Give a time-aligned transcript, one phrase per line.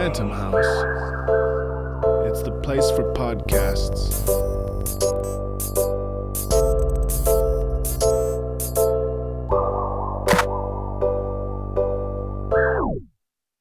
[0.00, 0.64] Phantom House.
[2.26, 4.26] It's the place for podcasts.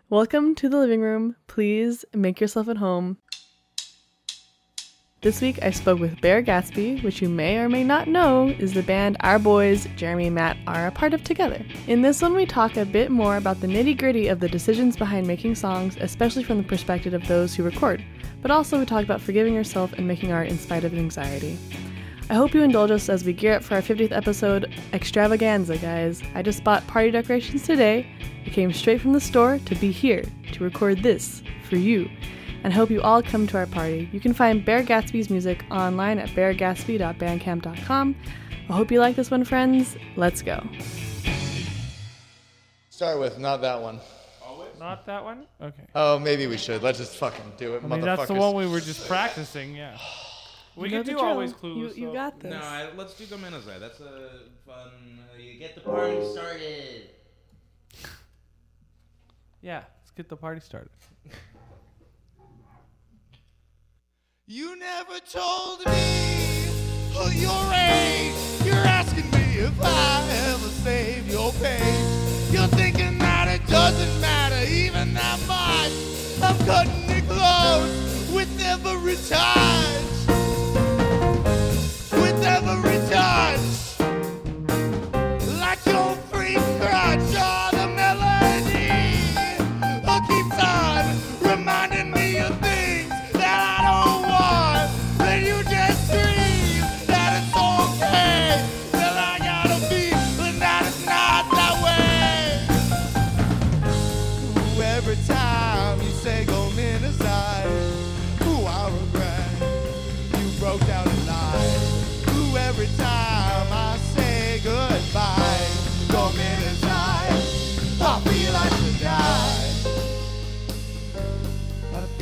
[0.10, 1.36] Welcome to the living room.
[1.48, 3.18] Please make yourself at home.
[5.22, 8.82] This week I spoke with Beargatsby, which you may or may not know is the
[8.82, 11.62] band our boys, Jeremy and Matt, are a part of together.
[11.88, 14.96] In this one, we talk a bit more about the nitty gritty of the decisions
[14.96, 18.02] behind making songs, especially from the perspective of those who record.
[18.42, 21.60] But also, we talk about forgiving yourself and making art in spite of anxiety.
[22.30, 26.22] I hope you indulge us as we gear up for our 50th episode extravaganza, guys.
[26.34, 28.08] I just bought party decorations today.
[28.46, 32.10] I came straight from the store to be here to record this for you.
[32.64, 34.10] And hope you all come to our party.
[34.12, 38.16] You can find Beargatsby's music online at beargatsby.bandcamp.com.
[38.70, 39.96] I hope you like this one, friends.
[40.16, 40.62] Let's go.
[42.90, 44.00] Start with not that one.
[44.80, 45.46] Not that one?
[45.62, 45.84] Okay.
[45.94, 46.82] Oh, maybe we should.
[46.82, 49.98] Let's just fucking do it, I mean, that's the one we were just practicing, yeah.
[50.78, 51.30] We You know can the do drill.
[51.32, 51.98] always clues.
[51.98, 52.52] You, you so- got this.
[52.52, 54.30] No, I, let's do Dominic's That's a
[54.66, 54.88] fun.
[55.34, 57.10] Uh, you get the party started.
[59.62, 60.92] Yeah, let's get the party started.
[64.52, 66.66] You never told me
[67.16, 68.34] oh, your age.
[68.66, 72.52] You're asking me if I ever saved your page.
[72.52, 75.94] You're thinking that it doesn't matter even that much.
[76.42, 80.18] I'm cutting it close with every touch.
[82.20, 83.09] With every touch.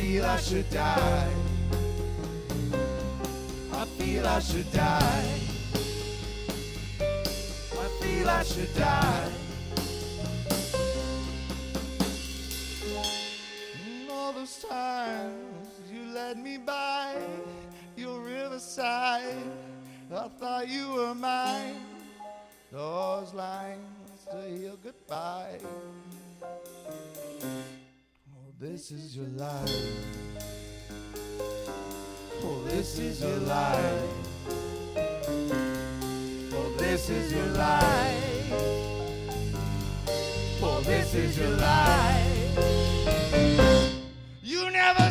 [0.08, 1.34] Feel I should die.
[3.72, 5.40] I feel I should die.
[7.82, 9.30] I feel I should die.
[14.10, 17.14] All those times you led me by
[17.94, 19.36] your riverside,
[20.10, 21.82] I thought you were mine.
[22.72, 25.58] Those lines to heal goodbye.
[28.60, 29.70] This is your life.
[32.42, 34.02] Oh, this is your life.
[36.52, 38.52] Oh, this is your life.
[40.60, 42.58] Oh, this is your life.
[44.42, 45.08] You never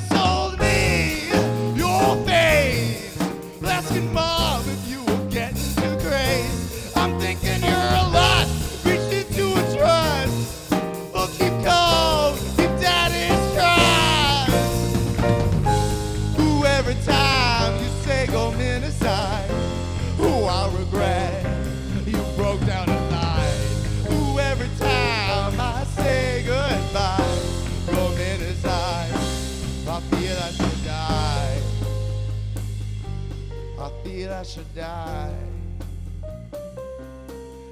[34.37, 35.33] I should die.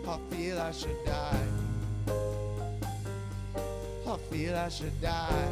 [0.08, 1.48] I feel I should die.
[4.08, 5.48] I feel I should die.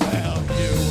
[0.00, 0.87] Well, you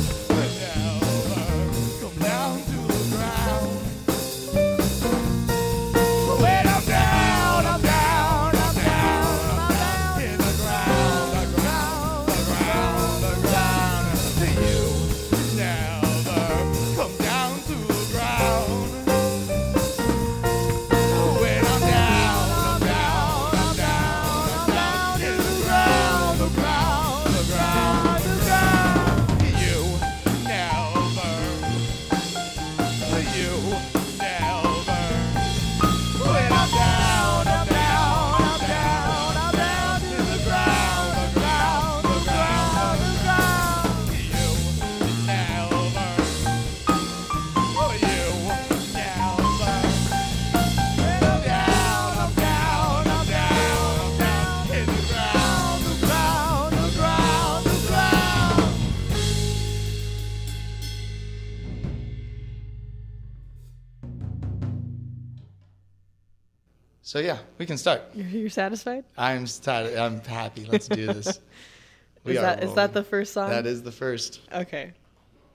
[67.08, 68.02] So yeah, we can start.
[68.12, 69.02] You're, you're satisfied?
[69.16, 70.66] I'm st- I'm happy.
[70.66, 71.40] Let's do this.
[72.24, 73.48] We Is are that is that the first song?
[73.48, 74.40] That is the first.
[74.52, 74.92] Okay.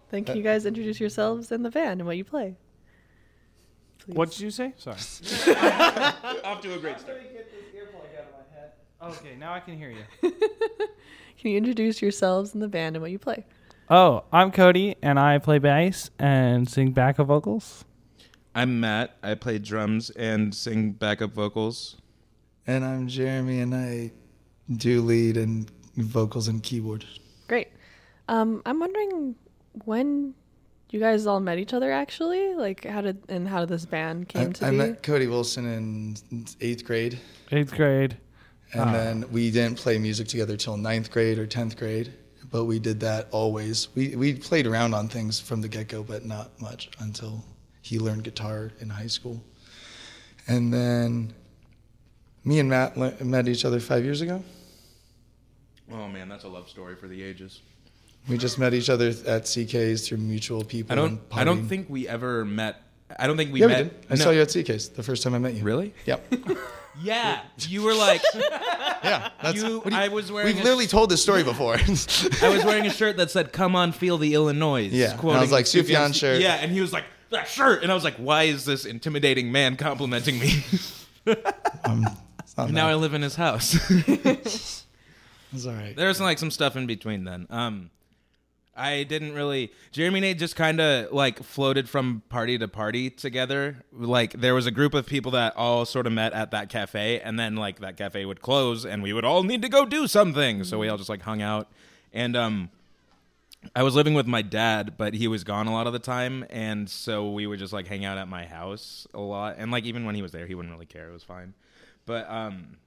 [0.10, 2.56] Then Uh, you guys introduce yourselves and the band and what you play?
[4.00, 4.16] Please.
[4.16, 4.74] What did you say?
[4.78, 4.96] Sorry.
[6.44, 7.22] Off to a great start.
[9.04, 10.32] Okay, now I can hear you.
[11.38, 13.46] Can you introduce yourselves and the band and what you play?
[13.90, 17.86] Oh, I'm Cody, and I play bass and sing backup vocals.
[18.56, 19.18] I'm Matt.
[19.24, 21.98] I play drums and sing backup vocals.
[22.68, 24.12] And I'm Jeremy, and I
[24.78, 27.04] do lead and vocals and keyboard.
[27.48, 27.70] Great.
[28.30, 29.36] Um, I'm wondering
[29.86, 30.34] when
[30.92, 32.54] you guys all met each other actually.
[32.54, 34.78] Like, how did and how did this band came I, to I be?
[34.78, 37.20] met Cody Wilson in eighth grade,
[37.52, 38.18] Eighth grade.
[38.72, 38.92] and Ah.
[38.94, 42.14] then we didn't play music together till ninth grade or tenth grade.
[42.50, 43.88] But we did that always.
[43.96, 47.44] We we played around on things from the get go, but not much until
[47.84, 49.44] he learned guitar in high school.
[50.48, 51.34] And then
[52.44, 54.44] me and Matt le- met each other five years ago.
[55.92, 57.62] Oh man, that's a love story for the ages.
[58.28, 60.94] We just met each other at CK's through mutual people.
[60.94, 61.20] I don't.
[61.32, 62.82] I don't think we ever met.
[63.20, 64.02] I don't think we yeah, we met.
[64.02, 64.08] did.
[64.10, 64.24] I no.
[64.24, 65.64] saw you at CK's the first time I met you.
[65.64, 65.94] Really?
[66.06, 66.34] Yep.
[67.02, 67.42] Yeah.
[67.58, 68.22] You were like.
[69.04, 69.32] Yeah.
[69.42, 71.74] That's, You- do I was wearing We've a- literally told this story before.
[71.76, 75.42] I was wearing a shirt that said "Come on, feel the Illinois." Yeah, and I
[75.42, 76.40] was like, Sufjan shirt.
[76.40, 77.04] Yeah, and he was like,
[77.34, 80.64] "That shirt," and I was like, "Why is this intimidating man complimenting me?"
[81.86, 82.08] um,
[82.40, 83.78] it's not now I live in his house.
[85.54, 85.96] It's all right.
[85.96, 87.46] There's like some stuff in between then.
[87.50, 87.92] Um,
[88.76, 89.72] I didn't really.
[89.92, 93.84] Jeremy and Nate just kind of like floated from party to party together.
[93.92, 97.20] Like there was a group of people that all sort of met at that cafe,
[97.20, 100.08] and then like that cafe would close, and we would all need to go do
[100.08, 100.64] something.
[100.64, 101.68] So we all just like hung out,
[102.12, 102.70] and um,
[103.76, 106.46] I was living with my dad, but he was gone a lot of the time,
[106.50, 109.56] and so we would just like hang out at my house a lot.
[109.58, 111.10] And like even when he was there, he wouldn't really care.
[111.10, 111.54] It was fine.
[112.06, 112.78] But um,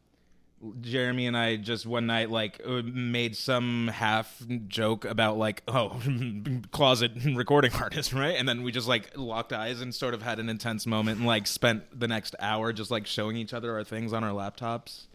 [0.80, 6.00] Jeremy and I just one night like uh, made some half joke about like oh
[6.72, 10.38] closet recording artist right and then we just like locked eyes and sort of had
[10.38, 13.84] an intense moment and like spent the next hour just like showing each other our
[13.84, 15.06] things on our laptops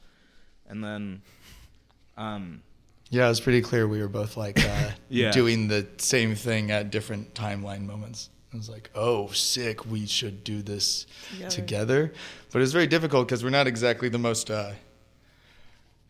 [0.67, 1.21] and then
[2.17, 2.61] um
[3.11, 5.31] Yeah, it was pretty clear we were both like uh, Yeah.
[5.31, 8.29] doing the same thing at different timeline moments.
[8.53, 11.49] I was like, oh, sick, we should do this Together.
[11.55, 12.13] together.
[12.51, 14.71] But it was very difficult because we're not exactly the most uh,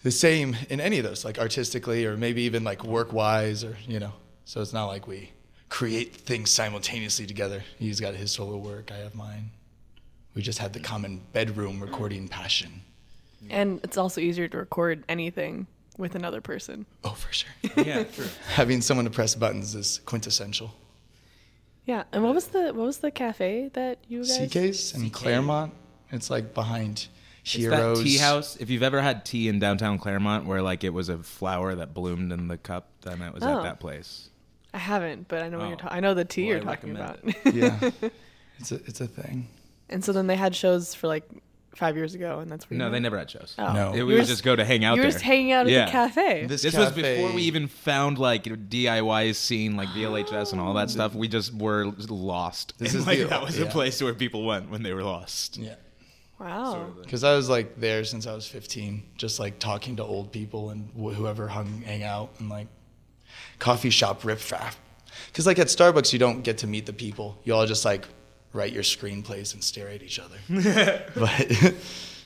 [0.03, 3.77] the same in any of those, like artistically or maybe even like work wise or,
[3.87, 4.13] you know.
[4.45, 5.31] So it's not like we
[5.69, 7.63] create things simultaneously together.
[7.77, 9.51] He's got his solo work, I have mine.
[10.35, 12.81] We just had the common bedroom recording passion.
[13.49, 16.85] And it's also easier to record anything with another person.
[17.03, 17.51] Oh, for sure.
[17.85, 20.73] yeah true Having someone to press buttons is quintessential.
[21.85, 22.03] Yeah.
[22.11, 24.39] And what was the what was the cafe that you guys?
[24.39, 25.13] CK's in CK.
[25.13, 25.73] Claremont.
[26.11, 27.07] It's like behind
[27.43, 27.99] It's Heroes.
[27.99, 31.09] that tea house if you've ever had tea in downtown Claremont where like it was
[31.09, 33.57] a flower that bloomed in the cup then it was Oh.
[33.57, 34.29] at that place
[34.73, 35.77] I haven't, but I know what you're Oh.
[35.79, 35.97] talking.
[35.97, 37.19] I know the tea Well, you're I talking about.
[37.25, 38.09] recommend Yeah,
[38.59, 39.47] it's a it's a thing.
[39.89, 41.23] and so then they had shows for like
[41.75, 42.91] five years ago, and that's where you no met?
[42.91, 43.71] they never had shows Oh.
[43.73, 43.93] No.
[43.93, 45.71] It- we would s- just go to hang out You were just hanging out at
[45.71, 45.85] Yeah.
[45.85, 46.45] the cafe.
[46.45, 50.85] This This was before we even found like DIY scene, like VLHS and all that
[50.89, 50.91] oh.
[50.91, 51.15] stuff.
[51.15, 52.73] We just were lost.
[52.77, 53.65] This And, is like the- that was yeah.
[53.65, 55.57] a place where people went when they were lost.
[55.57, 55.75] Yeah,
[56.39, 56.87] wow.
[57.01, 60.71] because I was like there since I was 15, just like talking to old people
[60.71, 62.67] and wh- whoever hung hang out and like
[63.59, 64.77] coffee shop riffraff.
[65.27, 67.39] Because like at Starbucks, you don't get to meet the people.
[67.43, 68.07] You all just like
[68.53, 70.37] write your screenplays and stare at each other.
[71.15, 71.39] but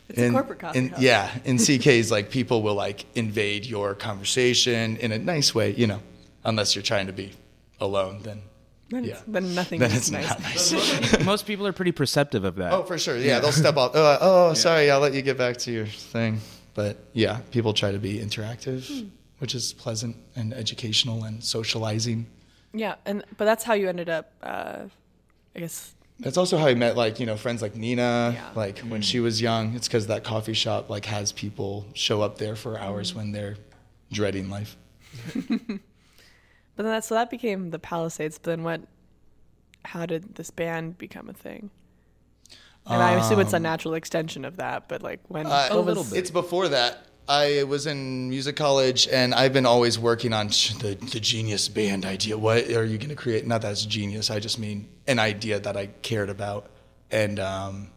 [0.09, 0.99] It's a corporate coffee in, house.
[1.01, 5.87] Yeah, in CK's, like people will like invade your conversation in a nice way, you
[5.87, 6.01] know,
[6.43, 7.31] unless you're trying to be
[7.79, 8.21] alone.
[8.23, 8.41] Then
[8.89, 10.29] Then, yeah, it's, then nothing then is it's nice.
[10.29, 11.25] not nice.
[11.25, 12.71] Most people are pretty perceptive of that.
[12.73, 13.17] oh, for sure.
[13.17, 13.91] Yeah, they'll step off.
[13.95, 16.39] Oh, oh, sorry, I'll let you get back to your thing.
[16.75, 19.07] But yeah, people try to be interactive, Hmm.
[19.39, 22.27] which is pleasant and educational and socializing.
[22.73, 24.31] Yeah, and but that's how you ended up.
[24.43, 24.83] Uh,
[25.55, 25.93] I guess.
[26.19, 28.31] That's also how I met like you know friends like Nina.
[28.35, 28.49] Yeah.
[28.55, 32.37] Like when she was young, it's because that coffee shop like has people show up
[32.37, 33.57] there for hours when they're
[34.11, 34.77] dreading life.
[36.75, 38.37] But then that so that became the Palisades.
[38.37, 38.81] But then what?
[39.85, 41.69] How did this band become a thing?
[42.87, 44.89] And I assume it's a natural extension of that.
[44.89, 45.45] But like when?
[45.45, 46.13] Um, Uh, a little bit.
[46.19, 47.05] It's before that.
[47.27, 52.05] I was in music college, and I've been always working on the the genius band
[52.05, 52.37] idea.
[52.37, 53.47] What are you going to create?
[53.47, 54.29] Not that it's genius.
[54.29, 56.69] I just mean an idea that I cared about,
[57.09, 57.87] and um,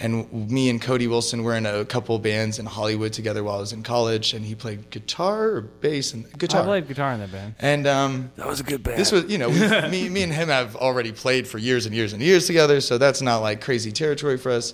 [0.00, 3.60] and me and Cody Wilson were in a couple bands in Hollywood together while I
[3.60, 6.62] was in college, and he played guitar or bass and guitar.
[6.62, 7.56] I played guitar in that band.
[7.58, 8.98] And um, That was a good band.
[8.98, 9.58] this was, you know, we,
[9.90, 12.96] me, me and him have already played for years and years and years together, so
[12.96, 14.72] that's not like crazy territory for us.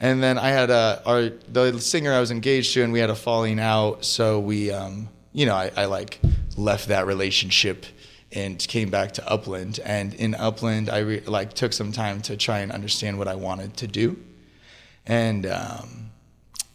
[0.00, 3.10] And then I had a our the singer I was engaged to, and we had
[3.10, 4.04] a falling out.
[4.04, 6.20] So we, um, you know, I, I like
[6.56, 7.86] left that relationship
[8.32, 9.78] and came back to Upland.
[9.84, 13.36] And in Upland, I re- like took some time to try and understand what I
[13.36, 14.16] wanted to do.
[15.06, 16.10] And um,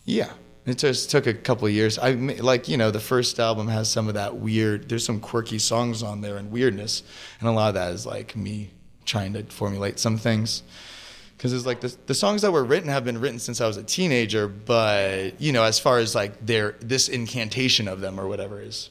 [0.05, 0.31] yeah,
[0.65, 1.97] it just took a couple years.
[1.99, 4.89] I like you know the first album has some of that weird.
[4.89, 7.03] There's some quirky songs on there and weirdness,
[7.39, 8.71] and a lot of that is like me
[9.05, 10.63] trying to formulate some things.
[11.39, 13.77] Because it's like the, the songs that were written have been written since I was
[13.77, 18.27] a teenager, but you know, as far as like their this incantation of them or
[18.27, 18.89] whatever is.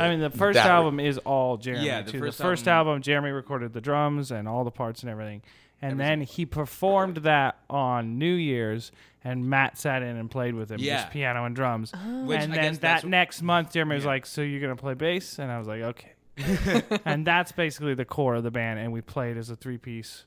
[0.00, 1.86] I mean, the first that- album is all Jeremy.
[1.86, 2.18] Yeah, the too.
[2.18, 5.42] first the first album- album, Jeremy recorded the drums and all the parts and everything,
[5.80, 8.90] and then he performed that on New Year's,
[9.22, 11.02] and Matt sat in and played with him, Yeah.
[11.02, 11.92] just piano and drums.
[11.94, 12.24] Oh.
[12.24, 14.74] Which and I then guess that's that next month, Jeremy was like, "So you're gonna
[14.74, 16.12] play bass?" And I was like, "Okay."
[17.04, 20.24] and that's basically the core of the band, and we played as a three piece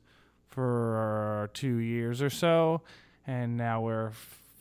[0.60, 2.82] for uh, two years or so,
[3.26, 4.12] and now we're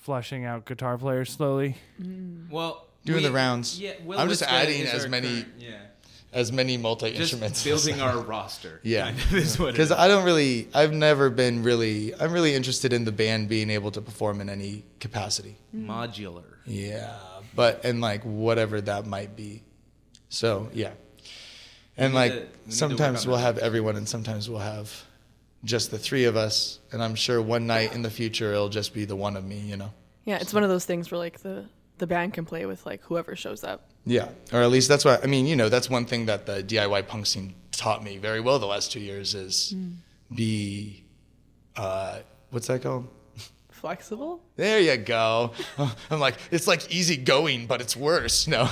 [0.01, 1.77] flushing out guitar players slowly.
[2.01, 2.49] Mm.
[2.51, 3.81] Well, Doing the rounds.
[3.81, 5.79] Yeah, Will I'm just adding as many- current- yeah,
[6.33, 7.65] as many multi just instruments.
[7.65, 8.81] building our roster.
[8.85, 9.05] Yeah.
[9.07, 9.91] kind of is what Because.
[9.91, 13.91] I don't really, I've never been really, I'm really interested in the band being able
[13.93, 15.57] to perform in any capacity.
[15.75, 15.87] Mm.
[15.87, 16.45] modular.
[16.65, 17.17] Yeah,
[17.57, 19.63] but and like whatever that might be.
[20.29, 20.91] So yeah,
[21.97, 23.43] and We like to- we need to work sometimes we'll that.
[23.43, 25.05] have everyone, and sometimes we'll have
[25.65, 26.79] just the three of us.
[26.93, 29.59] And I'm sure one night in the future it'll just be the one of me.
[29.59, 29.93] You know.
[30.25, 31.67] Yeah, it's one of those things where like the
[31.99, 33.91] the band can play with like whoever shows up.
[34.07, 35.19] Yeah, or at least that's why.
[35.23, 38.41] I mean, you know, that's one thing that the DIY punk scene taught me very
[38.41, 39.75] well the last two years is
[40.35, 41.05] be,
[41.77, 42.19] uh,
[42.51, 43.09] what's that called?
[43.71, 44.43] Flexible?
[44.57, 45.53] There you go.
[46.11, 48.49] I'm like, it's like easy going, but it's worse.
[48.49, 48.69] No.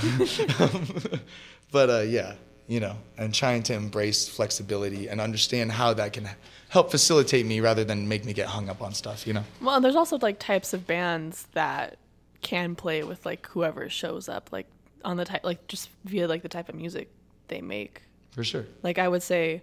[1.71, 2.35] but uh, yeah,
[2.67, 6.29] you know, and trying to embrace flexibility and understand how that can
[6.69, 9.45] help facilitate me rather than make me get hung up on stuff, you know?
[9.61, 11.99] Well, there's also like types of bands that
[12.43, 14.67] can play with like whoever shows up, like
[15.05, 17.11] on the type, like just via like the type of music
[17.49, 18.03] they make.
[18.33, 18.67] For sure.
[18.83, 19.63] Like I would say,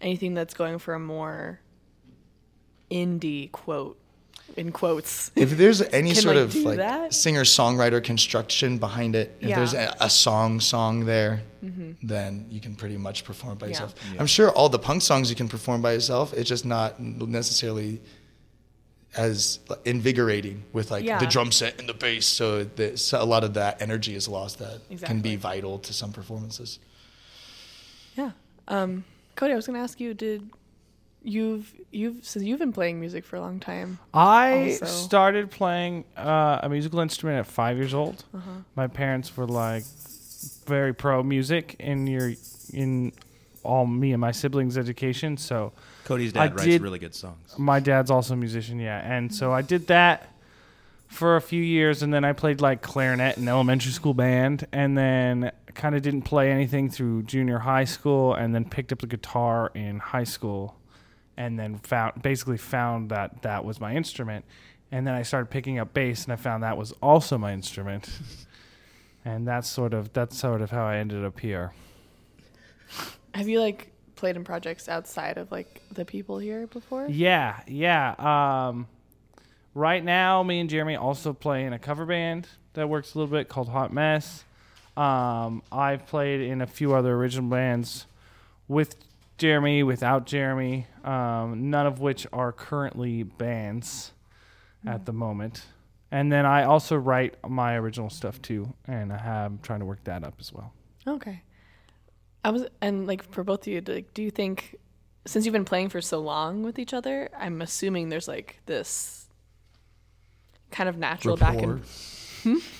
[0.00, 1.60] anything that's going for a more
[2.90, 3.98] indie quote
[4.56, 5.30] in quotes.
[5.36, 7.12] If there's any Can, sort like, of like that?
[7.14, 9.56] singer songwriter construction behind it, if Yeah.
[9.56, 11.42] there's a, a song song there,
[12.02, 13.70] then you can pretty much perform by Yeah.
[13.72, 13.94] yourself.
[14.18, 16.32] I'm sure all the punk songs you can perform by yourself.
[16.32, 18.00] It's just not necessarily
[19.16, 21.18] as invigorating with like Yeah.
[21.18, 22.26] the drum set and the bass.
[22.26, 25.92] So, the, so a lot of that energy is lost that can be vital to
[25.92, 26.78] some performances.
[28.16, 28.30] Yeah.
[28.68, 30.48] Um, Cody, I was going to ask you, did
[31.26, 33.98] you've you've so you've been playing music for a long time?
[34.14, 38.24] I Also- started playing uh, a musical instrument at five years old.
[38.34, 38.50] Uh-huh.
[38.74, 39.84] My parents were like
[40.66, 42.32] very pro music in your
[42.72, 43.12] in
[43.62, 45.36] all me and my siblings' education.
[45.36, 45.72] So
[46.04, 47.54] Cody's I dad writes did- really good songs.
[47.58, 50.32] my dad's also a musician, yeah, and so I did that
[51.08, 54.96] for a few years, and then I played like clarinet in elementary school band, and
[54.98, 59.06] then kind of didn't play anything through junior high school, and then picked up the
[59.06, 60.76] guitar in high school,
[61.36, 64.44] and then found basically found that that was my instrument,
[64.90, 68.08] and then I started picking up bass, and I found that was also my instrument,
[69.24, 71.72] and that's sort of that's sort of how I ended up here.
[73.34, 77.06] Have you like played in projects outside of like the people here before?
[77.08, 78.14] Yeah, yeah.
[78.18, 78.88] Um,
[79.74, 83.30] right now, me and Jeremy also play in a cover band that works a little
[83.30, 84.44] bit called Hot Mess.
[84.96, 88.06] Um, I've played in a few other original bands
[88.66, 88.96] with
[89.38, 94.12] Jeremy, without Jeremy, um, none of which are currently bands
[94.86, 95.64] at the moment.
[96.10, 99.84] And then I also write my original stuff too, and I have, I'm trying to
[99.86, 100.72] work that up as well.
[101.06, 101.42] Okay.
[102.44, 104.76] I was and like for both of you, like, do you think
[105.26, 109.26] since you've been playing for so long with each other, I'm assuming there's like this
[110.70, 111.82] kind of natural back and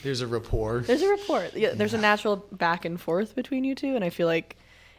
[0.05, 0.81] There's a rapport.
[0.81, 1.49] there's a rapport.
[1.55, 4.57] Yeah, there's a natural back and forth between you two, and I feel like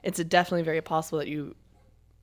[0.08, 1.56] it's definitely very possible that you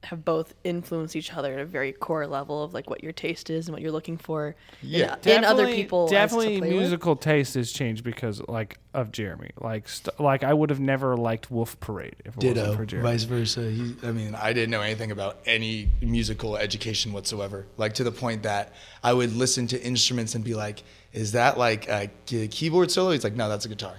[0.05, 3.49] have both influenced each other at a very core level of like what your taste
[3.49, 6.09] is and what you're looking for Yeah, in, in other Definitely- people.
[6.09, 6.79] Definitely, play with.
[6.79, 9.51] musical taste has changed because like of Jeremy.
[9.59, 12.85] Like, st- like I would have never liked Wolf Parade if it wasn't Ditto, for
[12.85, 13.09] Jeremy.
[13.13, 13.71] vice versa.
[13.71, 17.65] He, I mean, I didn't know anything about any musical education whatsoever.
[17.79, 20.83] Like to the point that I would listen to instruments and be like,
[21.15, 22.11] "Is that like a
[22.51, 23.95] keyboard solo?" He's like, "No, that's a guitar."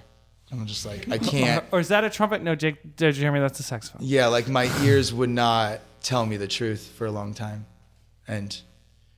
[0.56, 1.66] And I'm just like, I can't.
[1.74, 2.42] Or is that a trumpet?
[2.42, 4.02] No, Jake, uh, Jeremy, that's a saxophone.
[4.04, 7.66] yeah, like my ears would not tell me the truth for a long time,
[8.26, 8.58] and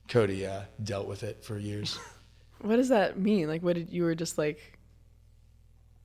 [0.08, 1.98] Cody uh, dealt with it for years.
[2.62, 3.48] What does that mean?
[3.48, 4.77] Like, what did you were just like?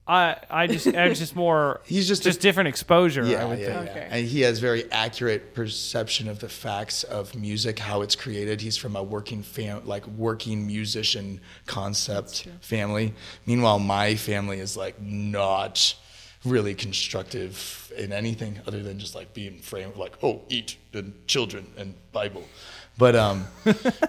[0.06, 3.22] I I just I was just more He's just just a- different exposure.
[3.22, 3.86] I would yeah, think.
[3.86, 3.90] yeah.
[3.92, 4.08] Okay.
[4.10, 8.60] And he has very accurate perception of the facts of music, how it's created.
[8.60, 13.14] He's from a working fam, like working musician concept family.
[13.46, 15.94] Meanwhile, my family is like not
[16.44, 21.72] really constructive in anything other than just like being framed like, oh, eat and children
[21.76, 22.42] and Bible.
[22.98, 23.46] But um,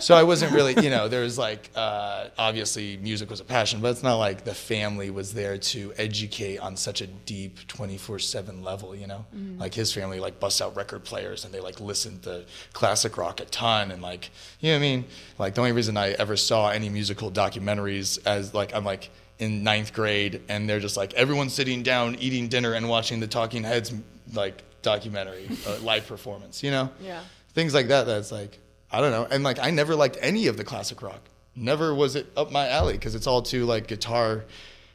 [0.02, 3.80] so I wasn't really, you know, there was like uh, obviously music was a passion,
[3.80, 8.20] but it's not like the family was there to educate on such a deep 24
[8.20, 9.26] seven level, you know.
[9.58, 13.40] Like his family like busts out record players and they like listened to classic rock
[13.40, 15.06] a ton and like, you know what I mean?
[15.40, 19.10] Like the only reason I ever saw any musical documentaries as like I'm like
[19.40, 23.28] in ninth grade and they're just like everyone's sitting down eating dinner and watching the
[23.28, 23.94] Talking Heads
[24.34, 27.22] like documentary uh, live performance, you know Yeah.
[27.54, 28.60] things like that that's like
[28.94, 29.28] i don't know.
[29.30, 31.22] And like i never liked any of the classic rock.
[31.56, 34.46] Never was it up my alley because it's all too like guitar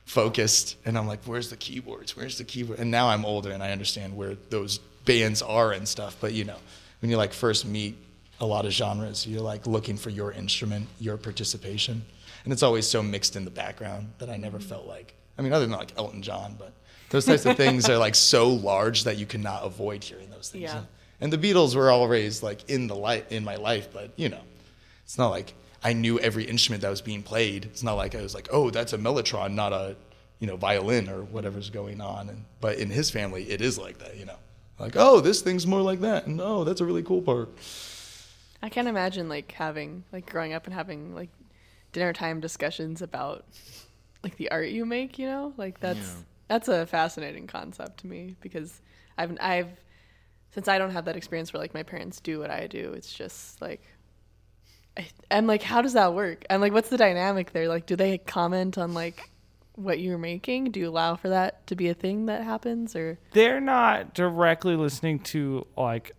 [0.04, 0.76] focused.
[0.84, 2.16] And i'm like where's the keyboards?
[2.16, 2.78] Where's the keyboard?
[2.78, 6.16] And now i'm older and i understand where those bands are and stuff.
[6.20, 6.56] But you know
[7.00, 7.96] when you like first meet
[8.40, 12.02] a lot of genres you're like looking for your instrument your participation.
[12.44, 15.52] And it's always so mixed in the background that i never felt like i mean
[15.52, 16.72] other than like elton john but
[17.10, 20.64] those types of things are like so large that you cannot avoid hearing those things.
[20.64, 20.82] Yeah.
[21.20, 24.40] And the Beatles were always like in the light in my life, but you know,
[25.04, 27.64] it's not like I knew every instrument that was being played.
[27.66, 29.96] It's not like I was like, oh, that's a mellotron, not a
[30.40, 32.28] you know violin or whatever's going on.
[32.28, 34.16] And but in his family, it is like that.
[34.16, 34.38] You know,
[34.78, 37.48] like oh, this thing's more like that, and oh, that's a really cool part.
[38.62, 41.30] I can't imagine like having like growing up and having like
[41.92, 43.44] dinner time discussions about
[44.24, 45.52] like the art you make, you know?
[45.56, 46.22] Like that's Yeah.
[46.48, 48.80] that's a fascinating concept to me because
[49.16, 49.68] I've I've
[50.50, 53.12] since I don't have that experience where like my parents do what I do, it's
[53.12, 53.82] just like
[54.96, 56.44] I, I'm like how does that work?
[56.50, 57.68] And like what's the dynamic there?
[57.68, 59.30] Like do they comment on like
[59.74, 60.72] what you're making?
[60.72, 64.74] Do you allow for that to be a thing that happens or They're not directly
[64.74, 66.12] listening to like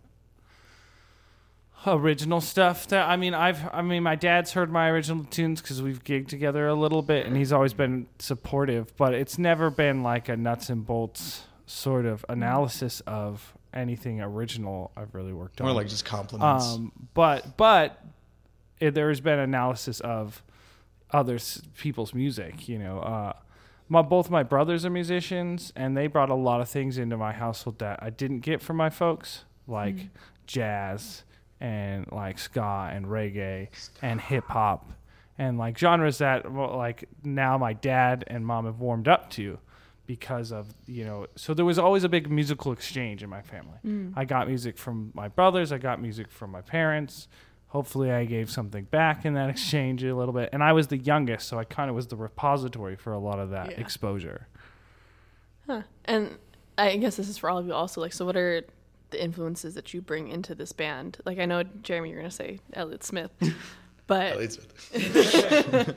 [1.86, 5.82] original stuff that I mean I've I mean my dad's heard my original tunes cuz
[5.82, 10.04] we've gigged together a little bit and he's always been supportive but it's never been
[10.04, 15.66] like a nuts and bolts sort of analysis of anything original I've really worked on.
[15.66, 16.66] More on like just compliments.
[16.66, 18.04] um, but but
[18.80, 20.44] it, there has been analysis of
[21.12, 21.40] other
[21.78, 22.68] people's music.
[22.68, 23.34] You know, uh,
[23.88, 27.34] my both my brothers are musicians, and they brought a lot of things into my
[27.34, 30.10] household that I didn't get from my folks, like
[30.48, 31.24] jazz
[31.60, 33.68] and like ska and reggae
[34.02, 34.90] and hip hop
[35.38, 39.60] and like genres that like now my dad and mom have warmed up to
[40.10, 43.78] because of you know so there was always a big musical exchange in my family
[43.86, 44.12] mm.
[44.16, 47.28] i got music from my brothers i got music from my parents
[47.68, 50.98] hopefully i gave something back in that exchange a little bit and i was the
[50.98, 53.80] youngest so i kind of was the repository for a lot of that Yeah.
[53.80, 54.48] exposure
[55.68, 55.84] Huh.
[56.06, 56.38] And
[56.80, 58.02] I guess this is for all of you also.
[58.02, 58.64] Like, so what are
[59.12, 61.20] the influences that you bring into this band?
[61.26, 63.30] Like, I know, Jeremy, you're going to say Elliott Smith,
[64.08, 64.58] but It's,
[64.92, 65.94] it's,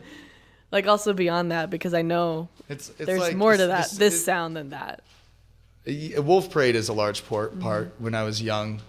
[0.73, 4.25] like also beyond that, because I know it's there's like more to that, this, it-
[4.25, 5.03] sound than that.
[6.17, 7.63] Wolf Parade is a large part, mm-hmm.
[7.63, 8.81] part when I was young.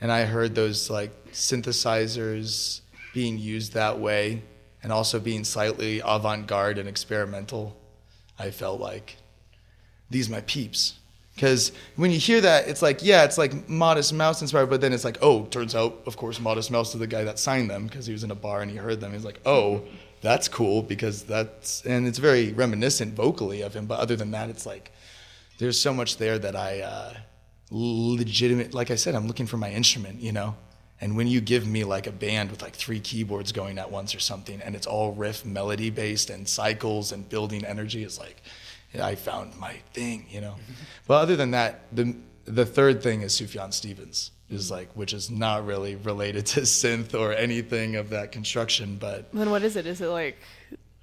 [0.00, 2.80] And I heard those like synthesizers
[3.12, 4.42] being used that way
[4.82, 7.76] and also being slightly avant garde and experimental.
[8.38, 9.16] I felt like
[10.10, 10.98] these my peeps.
[11.34, 14.92] Because when you hear that, it's like, yeah, it's like Modest Mouse inspired, but then
[14.92, 17.86] it's like, oh, turns out, of course, Modest Mouse is the guy that signed them
[17.86, 19.12] because he was in a bar and he heard them.
[19.12, 19.82] He's like, oh,
[20.24, 23.86] that's cool because that's, and it's very reminiscent vocally of him.
[23.86, 24.90] But other than that, it's like,
[25.58, 27.14] there's so much there that I uh,
[27.70, 28.74] legitimate.
[28.74, 30.56] Like I said, I'm looking for my instrument, you know.
[31.00, 34.14] And when you give me like a band with like three keyboards going at once
[34.14, 38.42] or something, and it's all riff melody based and cycles and building energy, it's like
[39.00, 40.56] I found my thing, you know.
[41.06, 45.30] but other than that, the the third thing is Sufjan Stevens, is like which is
[45.30, 49.86] not really related to synth or anything of that construction, but Then what is it?
[49.86, 50.38] Is it like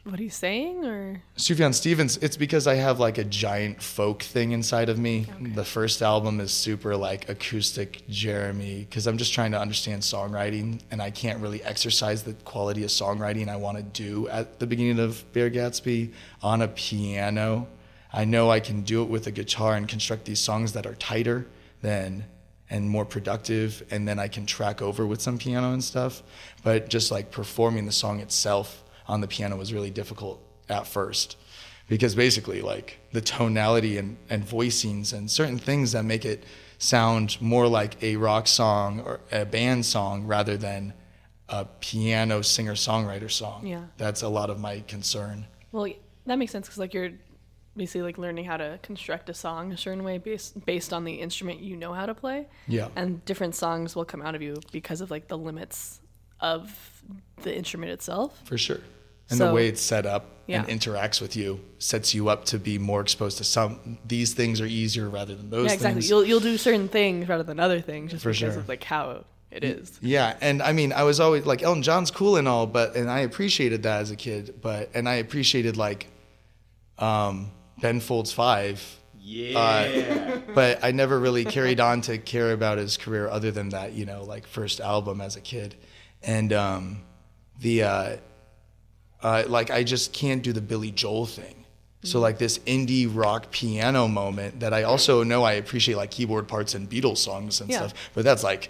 [0.03, 1.21] what are you saying or?
[1.37, 5.27] Sufjan Stevens, it's because I have like a giant folk thing inside of me.
[5.39, 10.81] The first album is super like acoustic Jeremy because I'm just trying to understand songwriting
[10.89, 14.65] and I can't really exercise the quality of songwriting I want to do at the
[14.65, 17.67] beginning of Beargatsby on a piano.
[18.11, 20.95] I know I can do it with a guitar and construct these songs that are
[20.95, 21.45] tighter
[21.83, 22.25] than
[22.71, 26.23] and more productive and then I can track over with some piano and stuff.
[26.63, 31.35] But just like performing the song itself on the piano was really difficult at first
[31.89, 36.45] because basically like the tonality and, and voicings and certain things that make it
[36.77, 40.93] sound more like a rock song or a band song rather than
[41.49, 43.67] a piano singer songwriter song.
[43.67, 43.83] Yeah.
[43.97, 45.45] That's a lot of my concern.
[45.73, 45.87] Well,
[46.25, 47.11] that makes sense because like you're
[47.75, 51.13] basically like learning how to construct a song a certain way based based on the
[51.13, 52.47] instrument you know how to play.
[52.67, 52.89] Yeah.
[52.95, 55.99] And different songs will come out of you because of like the limits
[56.39, 57.01] of
[57.43, 58.41] the instrument itself.
[58.45, 58.79] for sure.
[59.29, 62.59] And So- the way it's set up and interacts with you sets you up to
[62.59, 63.97] be more exposed to some.
[64.05, 66.01] These things are easier rather than those yeah, exactly.
[66.01, 66.09] things.
[66.09, 68.59] You'll you'll do certain things rather than other things just For because sure.
[68.59, 69.97] of like how it is.
[70.01, 73.09] Yeah, and I mean, I was always like Elton John's cool and all, but and
[73.09, 76.07] I appreciated that as a kid, but and I appreciated like
[76.97, 78.97] um, Ben Folds Five.
[79.23, 80.39] Yeah.
[80.55, 84.05] but I never really carried on to care about his career other than that, you
[84.05, 85.75] know, like first album as a kid,
[86.23, 87.01] and um,
[87.59, 88.15] the uh,
[89.21, 91.55] uh, like I just can't do the Billy Joel thing.
[92.03, 96.47] So like this indie rock piano moment that I also know I appreciate like keyboard
[96.47, 97.77] parts and Beatles songs and Yeah.
[97.77, 98.69] stuff, but that's like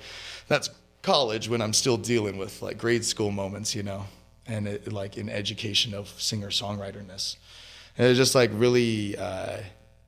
[0.49, 0.69] that's
[1.01, 4.05] college when I'm still dealing with like grade school moments, you know,
[4.47, 7.37] and it, like in education of singer songwriterness.
[7.97, 9.57] And it was just like really, uh,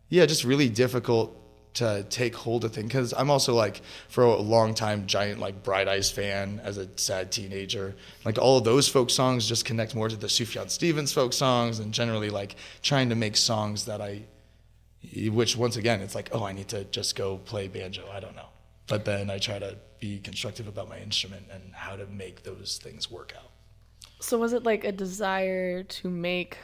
[0.09, 1.39] yeah, just really difficult
[1.75, 5.63] to take hold of things because I'm also like for a long time giant like
[5.63, 7.95] Bright Eyes fan as a sad teenager.
[8.25, 11.79] Like all of those folk songs just connect more to the Sufjan Stevens folk songs
[11.79, 14.21] and generally like trying to make songs that I,
[15.29, 18.35] which once again it's like oh I need to just go play banjo I don't
[18.35, 18.49] know,
[18.87, 22.79] but then I try to be constructive about my instrument and how to make those
[22.81, 23.49] things work out.
[24.19, 26.57] So was it like a desire to make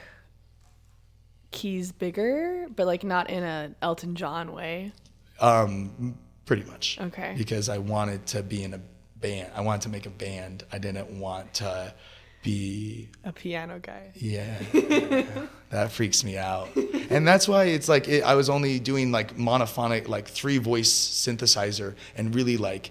[1.50, 4.92] keys bigger, but like not in a Elton John way?
[5.40, 6.98] Um, pretty much.
[7.00, 7.34] Okay.
[7.36, 8.80] Because I wanted to be in a
[9.20, 9.50] band.
[9.54, 10.64] I wanted to make a band.
[10.72, 11.94] I didn't want to
[12.42, 14.12] be A piano guy.
[14.14, 14.58] yeah.
[15.70, 16.68] that freaks me out.
[17.10, 20.90] And that's why it's like it, I was only doing like monophonic like three voice
[20.90, 22.90] synthesizer and really like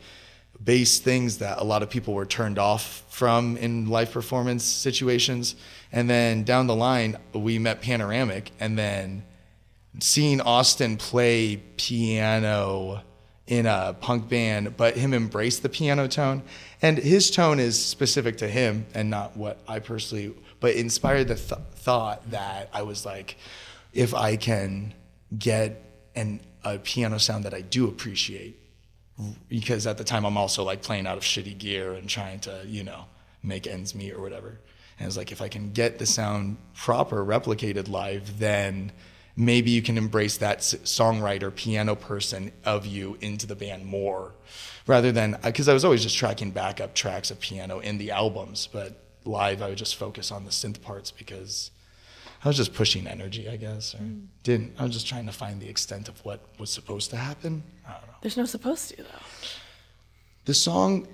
[0.63, 5.55] bass things that a lot of people were turned off from in live performance situations.
[5.91, 9.23] And then down the line we met Panoramic and then
[9.99, 13.01] seeing Austin play piano
[13.47, 16.43] in a punk band, but him embrace the piano tone.
[16.81, 21.35] And his tone is specific to him and not what I personally, but inspired the
[21.35, 23.37] th- thought that I was like,
[23.91, 24.93] if I can
[25.35, 25.83] get
[26.15, 28.59] an, a piano sound that I do appreciate,
[29.47, 32.63] because at the time I'm also like playing out of shitty gear and trying to,
[32.65, 33.05] you know,
[33.43, 34.59] make ends meet or whatever.
[34.99, 38.91] And it's like if I can get the sound proper replicated live, then
[39.35, 44.33] maybe you can embrace that songwriter, piano person of you into the band more,
[44.85, 48.11] rather than uh, because I was always just tracking backup tracks of piano in the
[48.11, 51.71] albums, but live I would just focus on the synth parts because
[52.43, 54.25] I was just pushing energy, I guess, or mm.
[54.43, 54.73] didn't.
[54.79, 57.63] I was just trying to find the extent of what was supposed to happen.
[57.85, 59.25] I don't know There's no supposed to though.
[60.45, 61.07] the song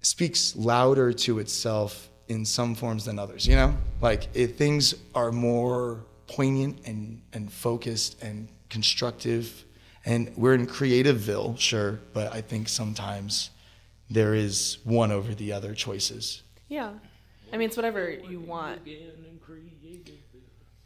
[0.00, 5.30] speaks louder to itself in some forms than others you know like it, things are
[5.32, 9.64] more poignant and, and focused and constructive
[10.06, 13.50] and we're in creativeville sure but i think sometimes
[14.10, 16.92] there is one over the other choices Yeah.
[17.52, 18.80] I mean, it's whatever you want.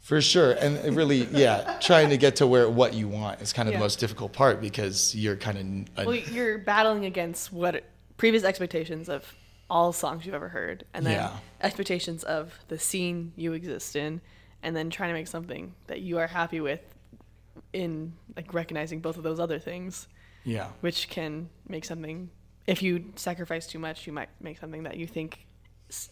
[0.09, 3.69] For sure and really yeah trying to get to where what you want is kind
[3.69, 3.77] of Yeah.
[3.77, 7.83] the most difficult part because you're kind of Well, you're battling against what
[8.17, 9.35] previous expectations of
[9.69, 11.37] all songs you've ever heard, and then Yeah.
[11.61, 14.19] expectations of the scene you exist in,
[14.63, 16.81] and then trying to make something that you are happy with
[17.71, 20.07] in like recognizing both of those other things,
[20.43, 22.31] yeah which can make something.
[22.65, 25.45] If you sacrifice too much, you might make something that you think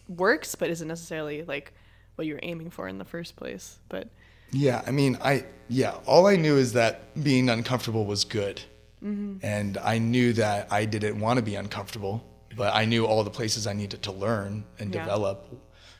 [0.08, 1.72] works, but isn't necessarily like
[2.18, 3.78] what you're aiming for in the first place.
[3.88, 4.08] But
[4.50, 8.60] Yeah, I mean, I yeah, all I knew is that being uncomfortable was good,
[9.04, 9.38] mm-hmm.
[9.42, 12.24] and I knew that I didn't want to be uncomfortable,
[12.56, 15.04] but I knew all the places I needed to learn and Yeah.
[15.04, 15.46] develop,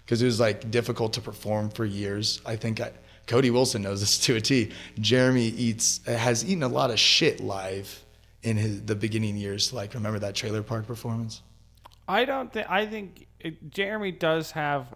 [0.05, 2.41] because it was like difficult to perform for years.
[2.47, 2.93] I think I,
[3.27, 4.73] Cody Wilson knows this to a T.
[4.99, 8.05] Jeremy eats has eaten a lot of shit live
[8.43, 9.73] in his the beginning years.
[9.73, 11.43] Like remember that trailer park performance?
[12.09, 12.71] I don't think.
[12.71, 14.95] I think it, Jeremy does have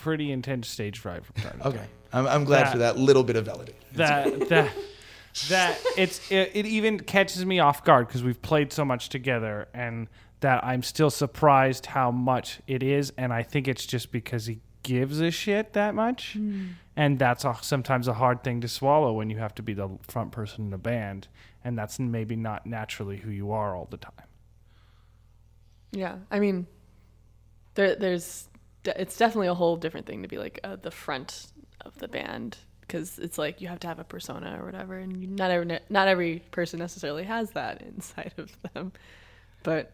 [0.00, 1.88] pretty intense stage fright from time to Okay, time.
[2.12, 3.74] I'm, I'm glad That- for that little bit of validation.
[3.92, 4.72] That that
[5.48, 9.68] that it's it, it even catches me off guard because we've played so much together,
[9.74, 10.08] and
[10.40, 14.60] that I'm still surprised how much it is, and I think it's just because he
[14.82, 16.68] gives a shit that much, hmm.
[16.96, 19.90] and that's a, sometimes a hard thing to swallow when you have to be the
[20.08, 21.28] front person in a band,
[21.62, 24.12] and that's maybe not naturally who you are all the time.
[25.92, 26.66] Yeah, I mean,
[27.74, 28.48] there, there's,
[28.82, 31.48] de- it's definitely a whole different thing to be like uh, the front
[31.82, 35.16] of the band because it's like you have to have a persona or whatever, and
[35.16, 38.92] you, not every not every person necessarily has that inside of them.
[39.62, 39.92] But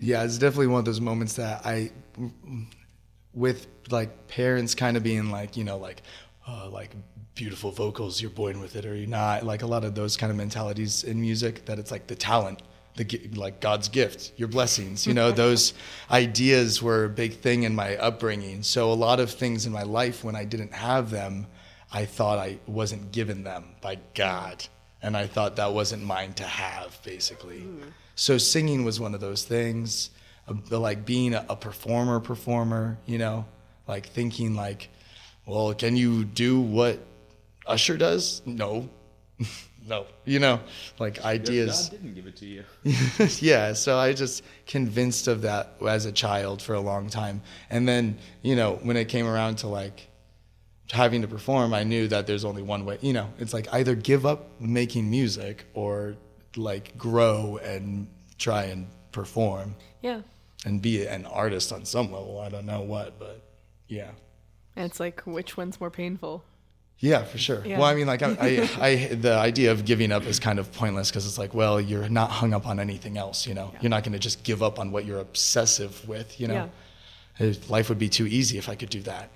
[0.00, 1.90] Yeah, it's definitely one of those moments that I,
[3.34, 6.02] with like parents kind of being like, you know, like,
[6.46, 6.94] uh, like
[7.34, 9.44] beautiful vocals, you're born with it or you're not.
[9.44, 12.62] Like a lot of those kind of mentalities in music that it's like the talent,
[12.96, 15.06] the like God's gift, your blessings.
[15.06, 15.72] You know, those
[16.10, 18.62] ideas were a big thing in my upbringing.
[18.62, 21.46] So a lot of things in my life when I didn't have them,
[21.92, 24.66] I thought I wasn't given them by God,
[25.02, 27.66] and I thought that wasn't mine to have, basically.
[28.14, 30.10] So singing was one of those things,
[30.48, 32.98] uh, like being a, a performer, performer.
[33.06, 33.46] You know,
[33.86, 34.88] like thinking like,
[35.46, 36.98] well, can you do what
[37.66, 38.42] Usher does?
[38.44, 38.88] No,
[39.86, 40.06] no.
[40.24, 40.60] You know,
[40.98, 41.88] like ideas.
[41.88, 42.64] didn't give it to you.
[43.40, 47.42] yeah, so I just convinced of that as a child for a long time.
[47.70, 50.08] And then, you know, when it came around to like
[50.90, 52.98] having to perform, I knew that there's only one way.
[53.00, 56.16] You know, it's like either give up making music or
[56.56, 58.06] like grow and
[58.38, 60.20] try and perform Yeah.
[60.66, 62.40] and be an artist on some level.
[62.40, 63.42] I don't know what, but
[63.88, 64.10] yeah.
[64.76, 66.44] And it's like, which one's more painful?
[67.02, 67.62] Yeah, for sure.
[67.66, 67.78] Yeah.
[67.80, 70.72] Well, I mean, like, I, I, I, the idea of giving up is kind of
[70.72, 73.72] pointless because it's like, well, you're not hung up on anything else, you know?
[73.80, 76.54] You're not going to just give up on what you're obsessive with, you know?
[77.40, 79.30] Uh, Life would be too easy if I could do that.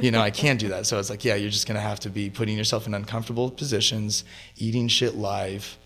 [0.00, 0.86] you know, I can't do that.
[0.86, 3.50] So it's like, yeah, you're just going to have to be putting yourself in uncomfortable
[3.50, 4.22] positions,
[4.56, 5.78] eating shit live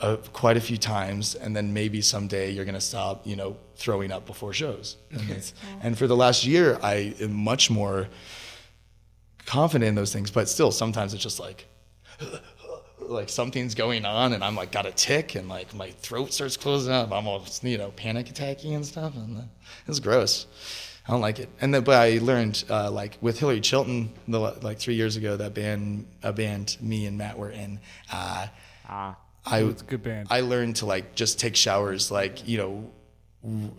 [0.00, 3.56] uh, quite a few times, and then maybe someday you're going to stop, you know,
[3.74, 4.96] throwing up before shows.
[5.82, 8.06] And for the last year, I am much more
[9.48, 11.66] confident in those things, but still sometimes it's just like
[13.00, 16.56] like something's going on and I'm like got a tick and like my throat starts
[16.56, 17.12] closing up.
[17.12, 19.42] I'm all you know panic attacking and stuff and uh,
[19.86, 20.46] it's gross.
[21.06, 21.48] I don't like it.
[21.62, 25.38] And then, but I learned uh, like with Hillary Chilton, the, like three years ago,
[25.38, 27.80] that band, a band me and Matt were in.
[28.12, 28.48] Uh,
[29.46, 30.28] I It's a good band.
[30.30, 32.90] I learned to like just take showers, like you know,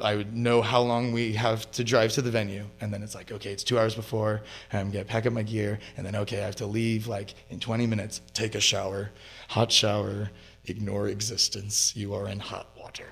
[0.01, 3.13] I would know how long we have to drive to the venue, and then it's
[3.13, 4.41] like, okay, it's two hours before,
[4.71, 7.33] and I'm gonna pack up my gear, and then okay, I have to leave like
[7.49, 9.11] in 20 minutes, take a shower,
[9.49, 10.29] hot shower,
[10.65, 11.93] ignore existence.
[11.95, 13.07] You are in hot water.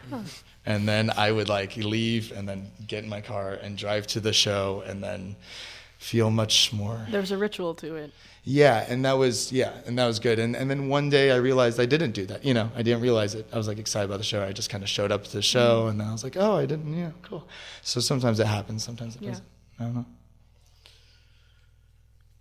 [0.65, 4.21] And then I would like leave, and then get in my car and drive to
[4.21, 5.35] the show, and then
[5.97, 8.11] feel much more There's a ritual to it.
[8.49, 10.39] Yeah, and that was yeah, and that was good.
[10.39, 12.45] And and then one day I realized I didn't do that.
[12.45, 13.45] You know, I didn't realize it.
[13.51, 14.41] I was like excited about the show.
[14.41, 15.89] I just kind of showed up to the show, mm-hmm.
[15.89, 16.97] and then I was like, oh, I didn't.
[16.97, 17.45] Yeah, cool.
[17.81, 18.85] So sometimes it happens.
[18.85, 19.31] Sometimes it Yeah.
[19.31, 19.47] doesn't.
[19.79, 20.05] I don't know.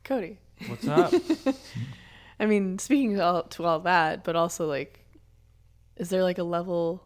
[0.05, 0.39] Cody.
[0.69, 1.13] What's up?
[2.41, 5.05] I mean, speaking to all, to all that, but also like,
[5.97, 7.03] is there like a level?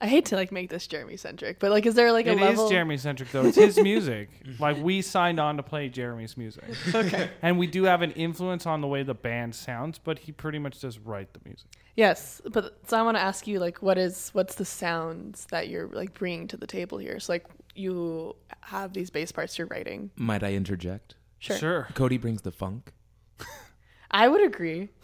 [0.00, 2.34] I hate to like make this Jeremy centric, but like, is there like a It
[2.36, 2.68] is level?
[2.68, 3.46] Jeremy centric though.
[3.46, 4.28] It's his music.
[4.60, 6.64] like we signed on to play Jeremy's music.
[6.94, 7.30] Okay.
[7.40, 10.58] And we do have an influence on the way the band sounds, but he pretty
[10.58, 11.68] much does write the music.
[11.94, 15.68] Yes, but so I want to ask you like, what is what's the sounds that
[15.68, 17.18] you're like bringing to the table here?
[17.18, 20.10] So like, you have these bass parts you're writing.
[20.16, 21.14] Might I interject?
[21.38, 21.88] Sure.
[21.94, 22.92] Cody brings the funk.
[24.10, 24.88] I would agree.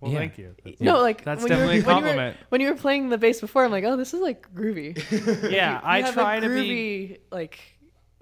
[0.00, 0.18] Well, Yeah.
[0.18, 0.54] thank you.
[0.80, 2.36] No, like That's when you were- definitely a when you were- compliment.
[2.48, 4.96] When you were playing the bass before, I'm like, oh, this is like groovy.
[5.50, 7.58] Yeah, You I have try a to groovy, be like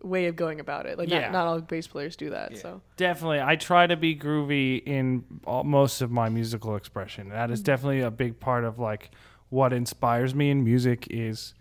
[0.02, 0.98] way of going about it.
[0.98, 1.20] Like Yeah.
[1.20, 2.58] not, not all bass players do that.
[2.58, 3.40] So definitely.
[3.40, 7.30] I try to be groovy in all, most of my musical expression.
[7.30, 7.62] That Mm-hmm.
[7.62, 9.10] definitely a big part of like
[9.48, 11.54] what inspires me in music is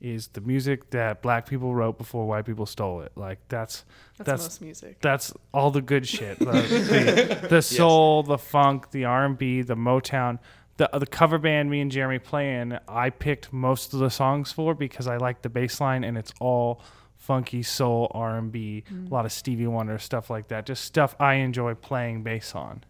[0.00, 3.12] is the music that black people wrote before white people stole it.
[3.16, 3.84] Like that's
[4.18, 5.00] that's, that's most music.
[5.00, 6.38] that's all the good shit.
[6.46, 10.38] The, the, the soul, the funk, the R and B, the Motown,
[10.76, 12.78] the uh, the cover band me and Jeremy play in.
[12.88, 16.32] I picked most of the songs for because I like the bass line and it's
[16.40, 16.82] all
[17.16, 19.10] funky soul R and B, mm.
[19.10, 20.66] a lot of Stevie Wonder stuff like that.
[20.66, 22.84] Just stuff I enjoy playing bass on.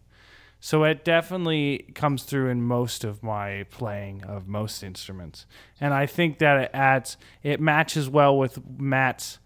[0.59, 5.45] So it definitely comes through in most of my playing of most instruments.
[5.79, 9.39] And I think that it adds it matches well with Matt's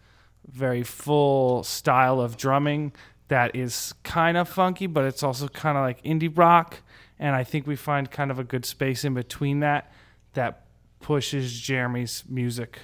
[0.48, 2.94] very full style of drumming
[3.28, 6.82] that is kind of funky, but it's also kind of like indie rock.
[7.20, 9.92] And I think we find kind of a good space in between that
[10.34, 10.66] that
[11.00, 12.80] pushes Jeremy's music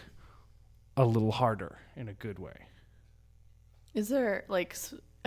[0.95, 2.67] a little harder in a good way.
[3.93, 4.75] Is there like,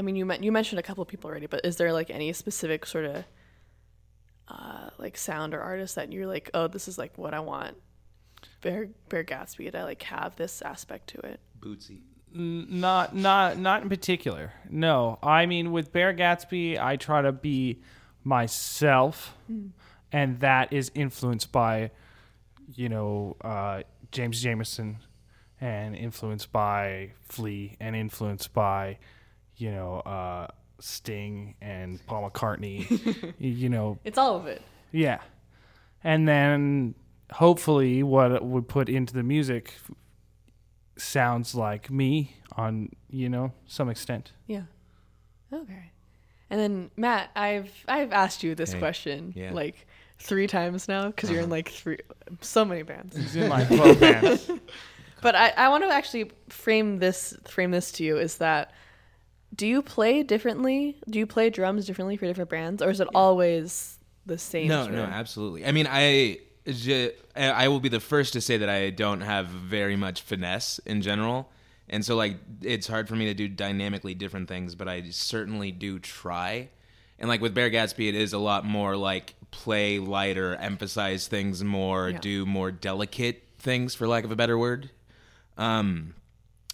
[0.00, 2.08] I mean, you men- you mentioned a couple of people already, but is there like
[2.08, 3.24] any specific sort of
[4.48, 7.76] uh, like sound or artist that you're like, oh, this is like what I want?
[8.62, 11.40] Bear Beargatsby to like have this aspect to it.
[11.60, 12.00] Bootsy.
[12.32, 14.54] Not not not in particular.
[14.70, 17.82] No, I mean with Beargatsby, I try to be
[18.24, 19.36] myself,
[20.12, 21.90] and that is influenced by,
[22.74, 23.82] you know, uh,
[24.12, 24.96] James Jamerson,
[25.60, 28.98] and influenced by Flea, and influenced by,
[29.60, 30.46] you know, uh,
[30.80, 33.34] Sting and Paul McCartney.
[33.38, 34.62] you know, It's all of it.
[34.92, 35.20] yeah.
[36.02, 36.94] And then
[37.32, 39.74] hopefully what it would put into the music
[40.96, 44.32] sounds like me on, you know, some extent.
[44.46, 44.62] Yeah.
[45.52, 45.90] Okay.
[46.48, 48.78] And then Matt, I've I've asked you this Hey.
[48.78, 49.52] question Yeah.
[49.52, 49.86] like
[50.18, 51.98] three times now because you're in like three
[52.40, 53.16] so many bands.
[53.16, 54.50] He's in like 12 bands.
[55.22, 58.72] But I, I want to actually frame this frame this to you is that
[59.60, 60.96] do you play differently?
[61.10, 64.68] Do you play drums differently for different bands, or is it always the same?
[64.68, 65.66] No, no, absolutely.
[65.66, 66.38] I mean, I
[67.36, 71.02] I will be the first to say that I don't have very much finesse in
[71.02, 71.50] general,
[71.90, 75.72] and so like it's hard for me to do dynamically different things, but I certainly
[75.72, 76.70] do try.
[77.18, 82.08] And like with Beargatsby, it is a lot more like play lighter, emphasize things more,
[82.08, 82.18] Yeah.
[82.18, 84.88] do more delicate things, for lack of a better word.
[85.58, 86.14] Um,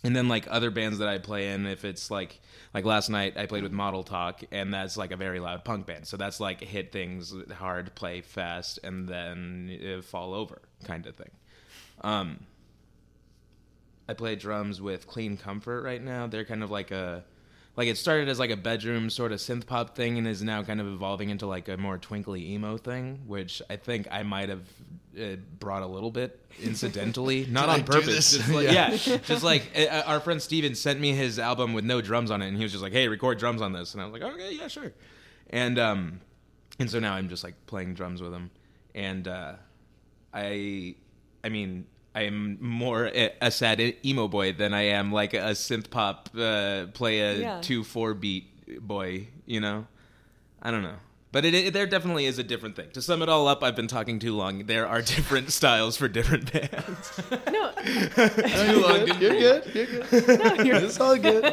[0.06, 2.40] and then like other bands that I play in, if it's like
[2.72, 5.86] like last night I played with Model Talk, and that's like a very loud punk
[5.86, 6.06] band.
[6.06, 11.30] So that's like hit things hard, play fast, and then fall over kind of thing.
[12.02, 12.38] Um,
[14.08, 16.28] I play drums with Clean Comfort right now.
[16.28, 17.24] They're kind of like a
[17.76, 20.62] like it started as like a bedroom sort of synth pop thing and is now
[20.62, 24.48] kind of evolving into like a more twinkly emo thing, which I think I might
[24.48, 24.62] have
[25.20, 28.36] uh, brought a little bit incidentally, not Did I on purpose.
[28.36, 28.90] Just like, Yeah.
[29.04, 29.16] yeah.
[29.18, 32.48] just like uh, our friend Steven sent me his album with no drums on it,
[32.48, 34.52] and he was just like, "Hey, record drums on this," and I was like, "Okay,
[34.54, 34.92] yeah, sure."
[35.50, 36.20] And um,
[36.78, 38.50] and so now I'm just like playing drums with him,
[38.94, 39.54] and uh,
[40.34, 40.96] I,
[41.44, 41.86] I mean,
[42.16, 46.30] I am more a, a sad emo boy than I am like a synth pop
[46.36, 47.60] uh, play a Yeah.
[47.60, 48.46] two four beat
[48.80, 49.28] boy.
[49.44, 49.86] You know,
[50.62, 50.96] I don't know.
[51.32, 52.88] But it, it, there definitely is a different thing.
[52.92, 54.64] To sum it all up, I've been talking too long.
[54.64, 57.20] There are different styles for different bands.
[57.52, 59.74] No, too long, didn't You're good.
[59.74, 60.38] You're good.
[60.58, 61.44] no, you're It's all good.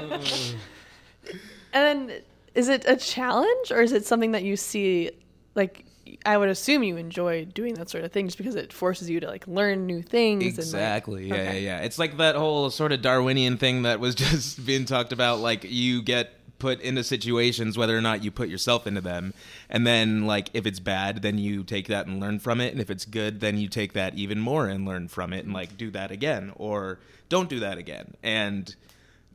[1.73, 2.21] And then
[2.56, 5.12] is it a challenge or is it something that you see
[5.56, 5.84] like
[6.25, 9.19] I would assume you enjoy doing that sort of thing just because it forces you
[9.19, 11.23] to like learn new things Exactly.
[11.23, 11.62] and like, yeah, okay.
[11.62, 11.86] yeah, yeah.
[11.86, 15.39] It's like that whole sort of Darwinian thing that was just being talked about.
[15.39, 19.33] Like you get put into situations, whether or not you put yourself into them,
[19.69, 22.79] and then like if it's bad, then you take that and learn from it, and
[22.81, 25.77] if it's good, then you take that even more and learn from it, and like
[25.77, 28.75] do that again or don't do that again, and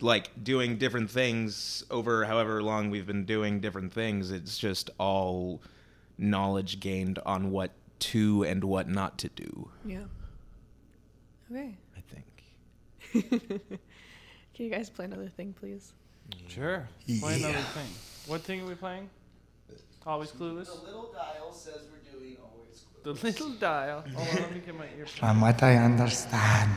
[0.01, 4.31] like doing different things over however long we've been doing different things.
[4.31, 5.61] It's just all
[6.18, 9.70] knowledge gained on what to and what not to do.
[9.85, 10.04] Yeah.
[11.50, 11.76] Okay.
[11.96, 13.31] I think.
[14.54, 15.92] Can you guys play another thing, please?
[16.48, 16.88] Sure.
[17.20, 17.88] Play another thing.
[18.26, 19.09] What thing are we playing?
[20.07, 20.66] Always Clueless?
[20.66, 22.85] The little dial says we're doing always.
[23.02, 24.02] The little dial.
[24.14, 25.07] Hold on, let me get my earphone.
[25.28, 26.70] From what I understand,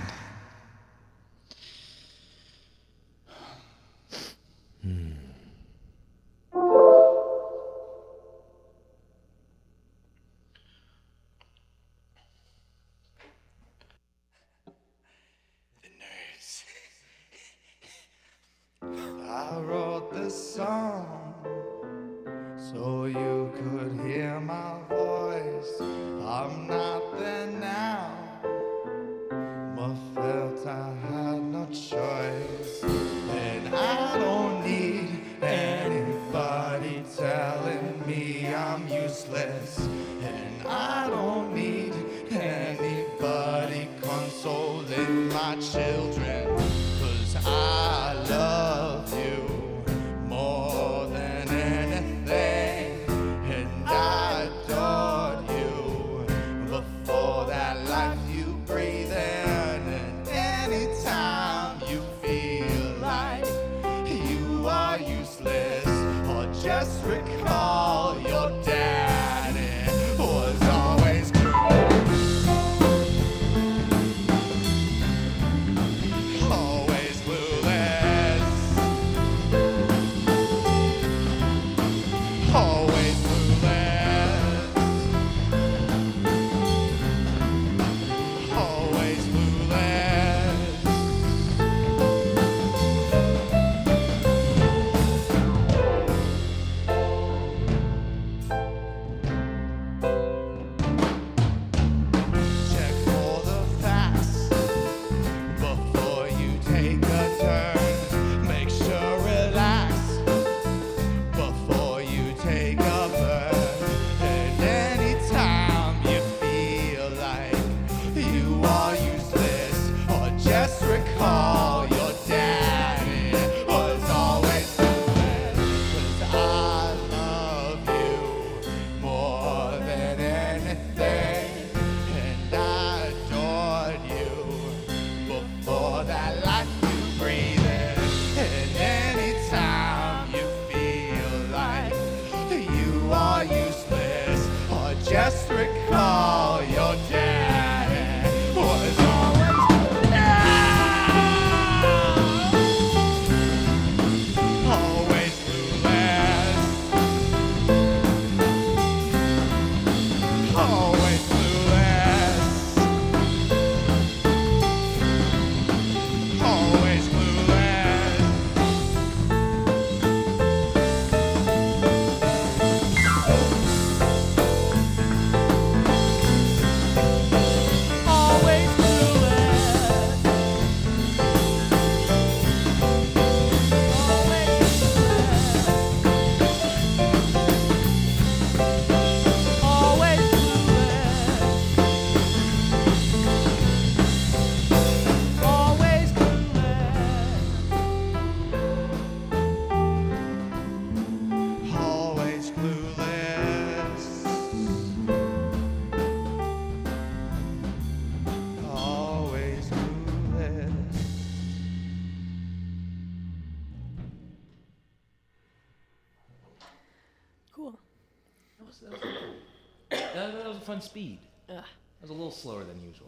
[220.82, 221.20] that was a fun speed.
[221.48, 221.64] That
[222.02, 223.08] was a little slower than usual.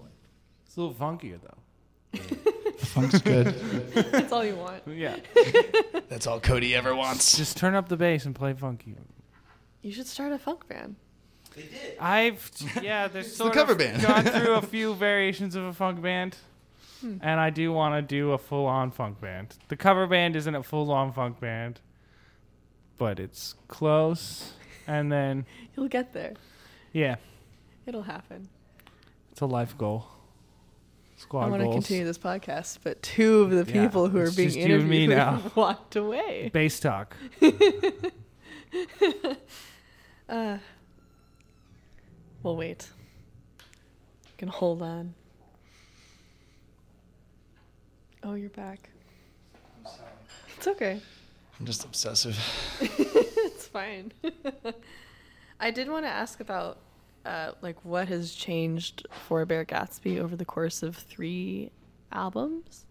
[0.66, 1.58] It's a little funkier though.
[2.78, 3.48] Funk's good.
[4.12, 4.84] That's all you want.
[4.88, 5.18] Yeah.
[6.10, 7.38] That's all Cody ever wants.
[7.38, 8.96] Just turn up the bass and play funky.
[9.82, 10.96] You should start a funk band.
[11.56, 11.98] They did.
[12.00, 12.52] I've
[12.82, 14.02] yeah, there's sort cover of band.
[14.02, 16.38] gone through a few variations of a funk band,
[17.02, 17.18] Hmm.
[17.22, 19.56] and I do want to do a full-on funk band.
[19.68, 21.80] The cover band isn't a full-on funk band,
[22.98, 24.54] but it's close.
[24.88, 25.46] And then
[25.76, 26.34] You'll get there.
[26.92, 27.16] yeah,
[27.86, 28.48] It'll happen.
[29.32, 30.08] it's a life goal.
[31.18, 34.24] Squad I want to continue this podcast, but two of the Yeah, people who are
[34.26, 35.52] it's being just you and me interviewed now.
[35.56, 36.50] walked away.
[36.54, 37.16] Bass talk.
[40.30, 40.58] Uh,
[42.42, 42.88] we'll wait.
[43.60, 45.14] You can hold on.
[48.24, 48.90] Oh, you're back.
[49.86, 50.10] I'm sorry.
[50.58, 51.02] It's okay.
[51.60, 52.38] I'm just obsessive.
[53.46, 54.12] It's fine.
[55.60, 56.80] I did want to ask about
[57.26, 61.72] uh, like what has changed for Beargatsby over the course of three
[62.12, 62.86] albums.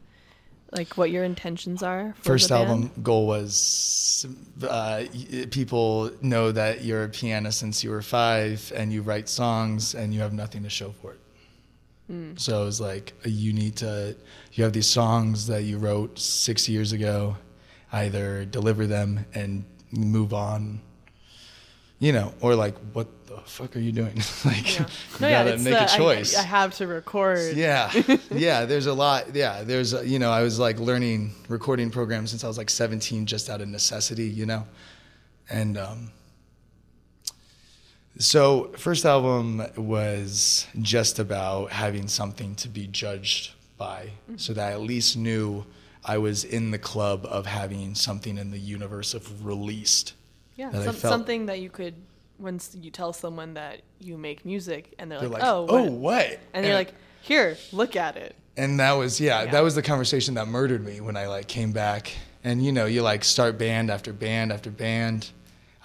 [0.75, 2.15] Like what your intentions are.
[2.17, 4.27] For First album goal was
[4.67, 5.05] uh,
[5.51, 10.15] people know that you're a pianist since you were five and you write songs and
[10.15, 11.19] you have nothing to show for it.
[12.37, 14.15] So it was like you need to
[14.53, 17.37] you have these songs that you wrote six years ago,
[17.93, 20.81] either deliver them and move on,
[22.03, 24.17] you know, or like what the fuck are you doing?
[24.45, 24.81] like Yeah.
[24.81, 24.87] you
[25.21, 26.37] No, yeah, gotta it's make the- a choice.
[26.37, 27.57] I, I have to record.
[27.57, 27.93] Yeah,
[28.31, 28.65] yeah.
[28.65, 29.35] There's a lot.
[29.35, 32.71] Yeah, there's a, you know I was like learning recording programs since I was like
[32.71, 34.65] 17, just out of necessity, you know,
[35.49, 36.11] and um,
[38.19, 44.73] so first album was just about having something to be judged by, so that I
[44.73, 45.65] at least knew
[46.05, 50.15] I was in the club of having something in the universe of released.
[50.57, 51.95] Yeah, some, something that you could
[52.39, 55.83] once you tell someone that you make music and they're, They're like, like, "Oh, oh,
[55.85, 56.41] what?" what?
[56.55, 56.93] and you're like,
[57.23, 59.51] "Here, look at it." and that was yeah, Yeah.
[59.53, 62.13] that was the conversation that murdered me when i like came back
[62.45, 65.31] and you know you like start band after band after band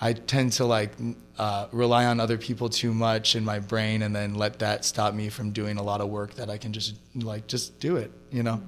[0.01, 0.91] i tend to like
[1.38, 5.13] uh, rely on other people too much in my brain and then let that stop
[5.13, 8.11] me from doing a lot of work that i can just like just do it
[8.32, 8.61] you know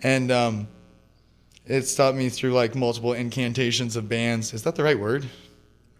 [0.00, 0.66] and um
[1.66, 5.24] it stopped me through like multiple incantations of bands is that the right word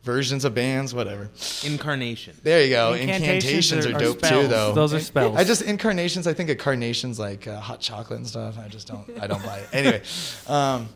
[0.02, 1.30] versions of bands whatever
[1.64, 2.36] Incarnation.
[2.42, 5.36] there you go Incantations incantations, are, are- are dope too though Those are spells.
[5.36, 6.26] I just incarnations.
[6.26, 8.58] I think of carnations like uh, hot chocolate and stuff.
[8.58, 9.08] I just don't.
[9.20, 9.68] I don't buy it.
[9.72, 10.02] Anyway,
[10.46, 10.88] um,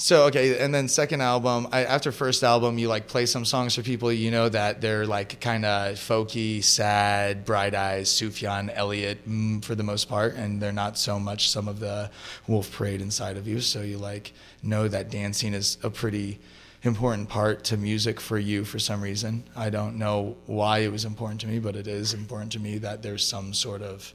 [0.00, 1.68] so okay, and then second album.
[1.72, 5.06] I, after first album, you like play some songs for people you know that they're
[5.06, 10.60] like kind of folky, sad, bright eyes, Sufjan Elliott mm, for the most part, and
[10.60, 12.10] they're not so much some of the
[12.46, 13.60] Wolf Parade inside of you.
[13.60, 14.32] So you like
[14.62, 16.40] know that dancing is a pretty
[16.82, 19.44] important part to music for you for some reason.
[19.54, 22.78] I don't know why it was important to me, but it is important to me
[22.78, 24.14] that there's some sort of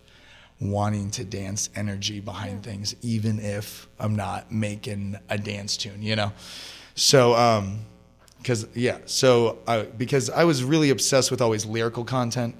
[0.60, 6.16] wanting to dance energy behind things, even if I'm not making a dance tune, you
[6.16, 6.32] know?
[6.96, 7.80] So, um,
[8.44, 12.56] cause yeah, so I, because I was really obsessed with always lyrical content.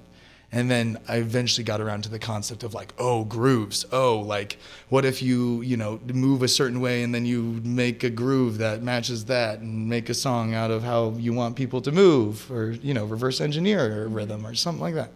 [0.52, 3.84] And then I eventually got around to the concept of like, oh, grooves.
[3.90, 8.04] Oh, like, what if you, you know, move a certain way and then you make
[8.04, 11.80] a groove that matches that and make a song out of how you want people
[11.80, 15.10] to move or, you know, reverse engineer a rhythm or something like that.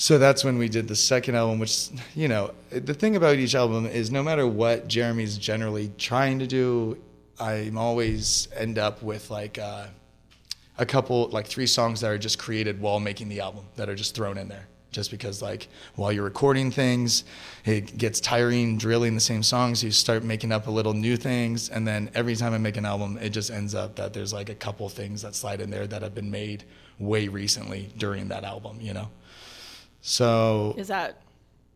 [0.00, 3.56] So that's when we did the second album, which, you know, the thing about each
[3.56, 6.96] album is no matter what Jeremy's generally trying to do,
[7.40, 9.88] I'm always end up with like, uh,
[10.78, 13.96] a couple like three songs that are just created while making the album that are
[13.96, 14.68] just thrown in there.
[14.92, 17.24] Just because like while you're recording things
[17.66, 21.68] it gets tiring drilling the same songs you start making up a little new things
[21.68, 24.48] and then every time i make an album it just ends up that there's like
[24.48, 26.64] a couple things that slide in there that have been made
[26.98, 29.10] way recently during that album you know
[30.00, 31.22] so Is that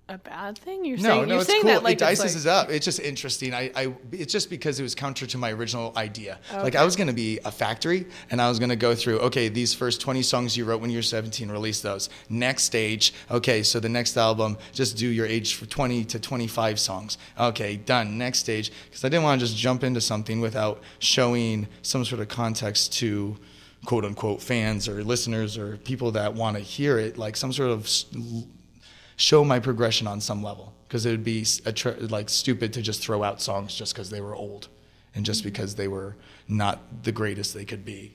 [0.09, 0.85] a bad thing?
[0.85, 1.71] You're no, saying no, you're it's saying cool.
[1.71, 2.71] that like it dices like- up.
[2.71, 3.55] It's just interesting.
[3.55, 6.39] I, I, it's just because it was counter to my original idea.
[6.53, 9.21] Like I was gonna be a factory, and I was gonna go through.
[9.21, 12.11] Okay, these first 20 songs you wrote when you were 17, release those.
[12.29, 13.15] Next stage.
[13.31, 17.17] Okay, so the next album, just do your age for 20 to 25 songs.
[17.39, 18.19] Okay, done.
[18.19, 22.21] Next stage, because I didn't want to just jump into something without showing some sort
[22.21, 23.37] of context to
[23.85, 27.71] quote unquote fans or listeners or people that want to hear it, like some sort
[27.71, 27.89] of
[29.17, 30.73] show my progression on some level.
[30.87, 34.21] Because it would be tr- like stupid to just throw out songs just because they
[34.21, 34.69] were old
[35.15, 36.17] and just because they were
[36.49, 38.13] not the greatest they could be.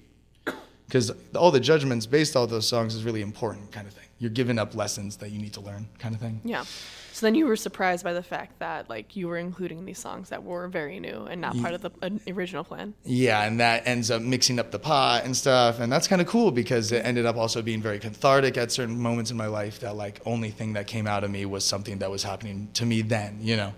[0.86, 4.05] Because all the judgments based on those songs is really important kind of thing.
[4.20, 6.39] You're giving up lessons that you need to learn kind of thing.
[6.43, 6.65] Yeah.
[7.18, 10.30] So then you were surprised by the fact that like you were including these songs
[10.30, 12.93] that were very new and not part of the uh, original plan.
[13.05, 16.28] yeah and that ends up mixing up the pot and stuff and that's kind of
[16.28, 19.80] cool because it ended up also being very cathartic at certain moments in my life
[19.80, 22.86] that like only thing that came out of me was something that was happening to
[22.86, 23.74] me then you know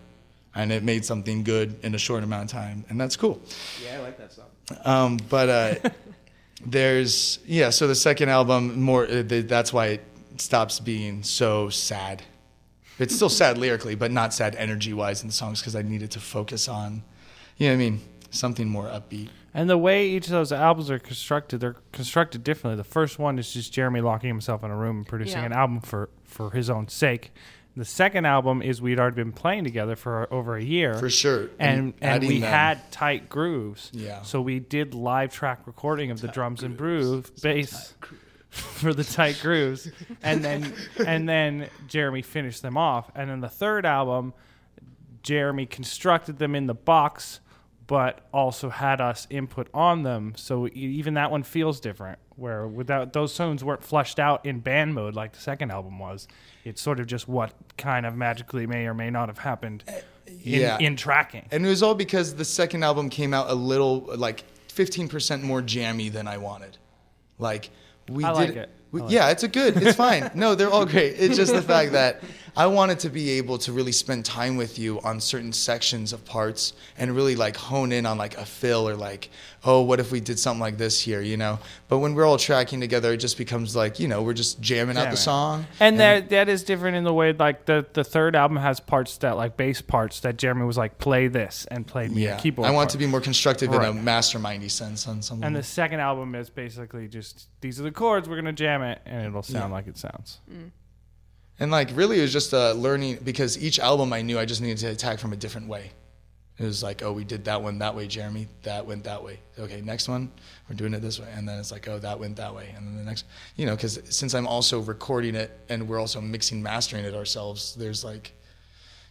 [0.54, 3.40] and it made something good in a short amount of time and that's cool
[3.82, 4.48] Yeah, I like that song.
[4.84, 5.90] Um, but uh,
[6.66, 7.70] there's yeah.
[7.70, 10.04] So the second album, more uh, th- that's why it
[10.38, 12.22] stops being so sad.
[13.00, 16.12] It's still sad lyrically, but not sad energy wise in the songs because I needed
[16.12, 17.04] to focus on,
[17.58, 19.30] you know what I mean, something more upbeat.
[19.54, 22.78] And the way each of those albums are constructed, they're constructed differently.
[22.78, 25.46] The first one is just Jeremy locking himself in a room and producing Yeah.
[25.48, 27.32] an album for, for his own sake.
[27.78, 30.96] The second album is we'd already been playing together for over a year.
[30.96, 31.44] For sure.
[31.60, 33.90] And, and adding we them- had tight grooves.
[33.94, 34.22] Yeah.
[34.24, 37.94] So we did live track recording of the drums and groove bass
[38.50, 39.92] for the tight grooves.
[40.24, 40.74] And then
[41.06, 43.12] and then Jeremy finished them off.
[43.16, 44.34] And then the third album,
[45.24, 47.40] Jeremy constructed them in the box,
[47.88, 50.34] but also had us input on them.
[50.36, 52.20] So even that one feels different.
[52.36, 56.28] Where without those tones weren't flushed out in band mode like the second album was.
[56.64, 59.94] It's sort of just what kind of magically may or may not have happened uh,
[60.28, 60.78] in, yeah.
[60.78, 61.48] in tracking.
[61.52, 65.62] And it was all because the second album came out a little like 15% more
[65.62, 66.78] jammy than I wanted.
[67.38, 67.72] Like
[68.10, 68.70] we I did like it.
[68.92, 69.78] we- like yeah, it's a good.
[69.78, 70.32] It's fine.
[70.34, 71.16] no, they're all great.
[71.18, 72.22] It's just the fact that
[72.56, 76.24] I wanted to be able to really spend time with you on certain sections of
[76.26, 79.30] parts and really like hone in on like a fill or like,
[79.64, 81.60] oh, what if we did something like this here, you know?
[81.88, 84.98] But when we're all tracking together, it just becomes like, you know, we're just jamming
[84.98, 85.66] out the song.
[85.80, 89.18] And, that that is different in the way like the the third album has parts
[89.18, 92.38] that like bass parts that Jeremy was like play this and played me a yeah,
[92.38, 92.68] keyboard.
[92.68, 92.92] I want part.
[92.92, 93.96] to be more constructive in a Right.
[93.96, 95.46] mastermindy sense on something.
[95.46, 99.02] And the second album is basically just these are the chords we're gonna jam it
[99.06, 99.76] and it'll sound Yeah.
[99.76, 100.40] like it sounds.
[100.52, 100.72] Mm.
[101.60, 104.62] And like really, it was just uh, learning because each album I knew I just
[104.62, 105.92] needed to attack from a different way.
[106.58, 108.48] It was like, oh, we did that one that way, Jeremy.
[108.64, 109.40] That went that way.
[109.58, 110.30] Okay, next one,
[110.68, 111.28] we're doing it this way.
[111.34, 112.74] And then it's like, oh, that went that way.
[112.76, 116.20] And then the next, you know, because since I'm also recording it and we're also
[116.20, 118.34] mixing, mastering it ourselves, there's like,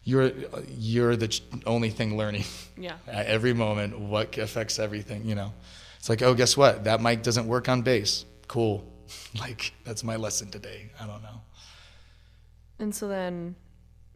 [0.04, 0.32] you're
[0.68, 2.44] you're the only thing learning
[2.78, 2.96] Yeah.
[3.08, 5.24] at every moment what affects everything.
[5.24, 5.52] You know,
[5.98, 6.84] it's like, oh, guess what?
[6.84, 8.24] That mic doesn't work on bass.
[8.46, 8.84] Cool.
[9.40, 10.90] Like that's my lesson today.
[11.00, 11.37] I don't know.
[12.78, 13.56] And so then,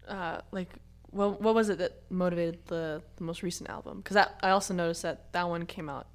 [0.08, 0.68] uh, like,
[1.10, 3.98] what what was it that motivated the the most recent album?
[3.98, 6.06] Because I also noticed that that one came out,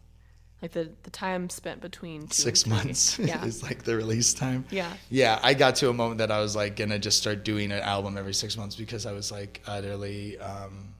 [0.62, 3.44] like the the time spent between two six months Yeah.
[3.46, 4.66] is like the release time.
[4.72, 4.92] Yeah.
[5.10, 7.82] Yeah, I got to a moment that I was like gonna just start doing an
[7.82, 10.94] album every six months because I was like utterly, um,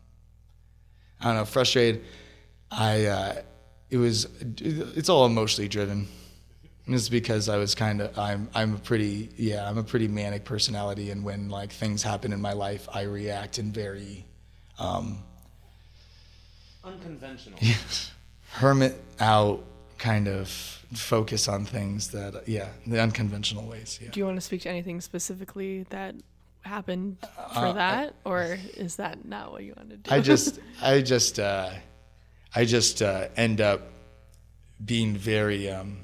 [1.20, 2.04] I don't know, frustrated.
[2.70, 3.42] I, uh,
[3.90, 6.08] it was, it's all emotionally driven.
[6.88, 10.08] And It's because I was kind of, I'm, I'm a pretty, yeah, I'm a pretty
[10.08, 14.26] manic personality, and when like things happen in my life, I react in very,
[14.80, 15.20] um,
[16.86, 17.60] Unconventional.
[18.52, 19.62] hermit out
[19.98, 20.48] kind of
[20.94, 24.00] focus on things that, yeah, the unconventional ways.
[24.02, 24.12] Yeah.
[24.12, 26.16] Do you want to speak to anything specifically that
[26.62, 27.18] happened
[27.54, 30.10] for Uh, I- that, or is that not what you want to do?
[30.10, 31.72] I just, I just, uh,
[32.56, 33.82] I just uh, end up
[34.86, 35.70] being very.
[35.70, 35.98] Um,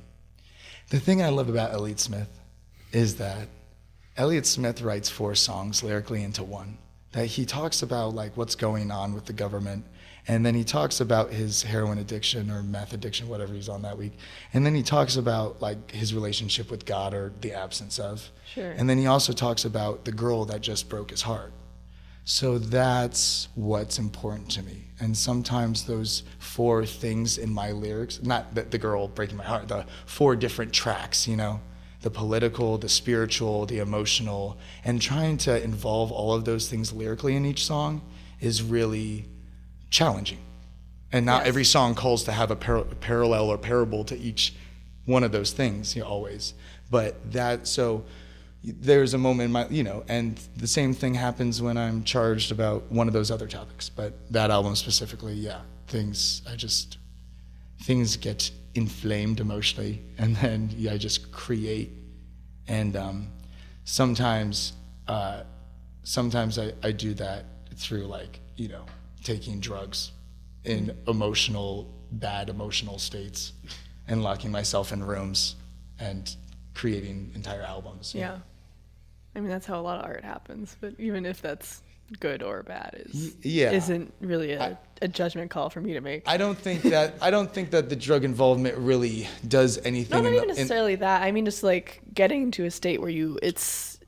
[0.94, 2.30] the thing I love about Elliott Smith
[2.92, 3.48] is that
[4.16, 6.78] Elliott Smith writes four songs lyrically into one.
[7.14, 9.86] That he talks about like what's going on with the government,
[10.28, 13.98] and then he talks about his heroin addiction or meth addiction, whatever he's on that
[13.98, 14.14] week,
[14.54, 18.30] and then he talks about like his relationship with God or the absence of.
[18.54, 18.70] Sure.
[18.70, 21.54] And then he also talks about the girl that just broke his heart.
[22.26, 24.86] So that's what's important to me.
[25.00, 29.68] And sometimes those four things in my lyrics, not the, the girl breaking my heart,
[29.68, 31.60] the four different tracks, you know,
[32.02, 37.36] the political, the spiritual, the emotional, and trying to involve all of those things lyrically
[37.36, 38.02] in each song
[38.40, 39.26] is really
[39.90, 40.40] challenging.
[41.12, 41.48] And not Yes.
[41.50, 44.54] every song calls to have a par- parallel or parable to each
[45.06, 46.54] one of those things, you know, always.
[46.90, 48.06] But that, so
[48.64, 52.52] there's a moment in my, you know, and the same thing happens when I'm charged
[52.52, 53.90] about one of those other topics.
[53.90, 56.98] But that album specifically, yeah, things, I just,
[57.82, 61.92] things get inflamed emotionally and then yeah, I just create.
[62.68, 63.28] And um,
[63.84, 64.74] sometimes,
[65.08, 65.44] uh,
[66.04, 67.46] sometimes I, I do that
[67.76, 68.86] through like, you know,
[69.24, 70.12] taking drugs
[70.64, 73.52] in emotional, bad emotional states
[74.08, 75.56] and locking myself in rooms
[76.00, 76.34] and
[76.74, 78.14] creating entire albums.
[78.16, 78.42] you know.
[79.36, 80.76] I mean, that's how a lot of art happens.
[80.80, 81.82] But even if that's
[82.20, 83.72] good or bad, is yeah.
[83.72, 86.24] isn't really a, I- a judgment call for me to make.
[86.28, 90.22] I don't think that I don't think that the drug involvement really does anything.
[90.22, 91.24] no, not in the- even in- necessarily that.
[91.24, 94.00] I mean, just like getting to a state where you it's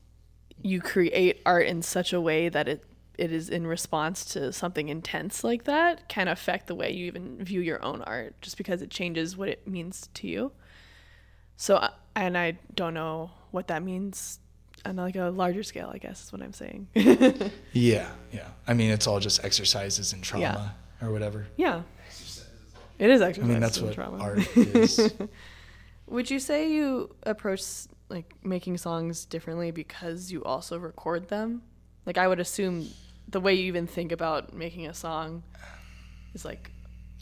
[0.61, 2.83] you create art in such a way that it
[3.17, 7.37] it is in response to something intense like that can affect the way you even
[7.43, 10.51] view your own art just because it changes what it means to you.
[11.55, 14.39] So and I don't know what that means
[14.83, 16.87] on like a larger scale, I guess is what I'm saying.
[17.73, 18.47] yeah, yeah.
[18.67, 21.47] I mean, it's all just exercises and trauma or whatever.
[21.57, 21.81] yeah.
[22.97, 24.17] It is I mean, that's and what trauma.
[24.19, 25.13] art is.
[26.07, 27.61] Would you say you approach
[28.09, 31.61] like making songs differently because you also record them?
[32.05, 32.87] Like I would assume
[33.27, 35.43] the way you even think about making a song
[36.33, 36.71] is like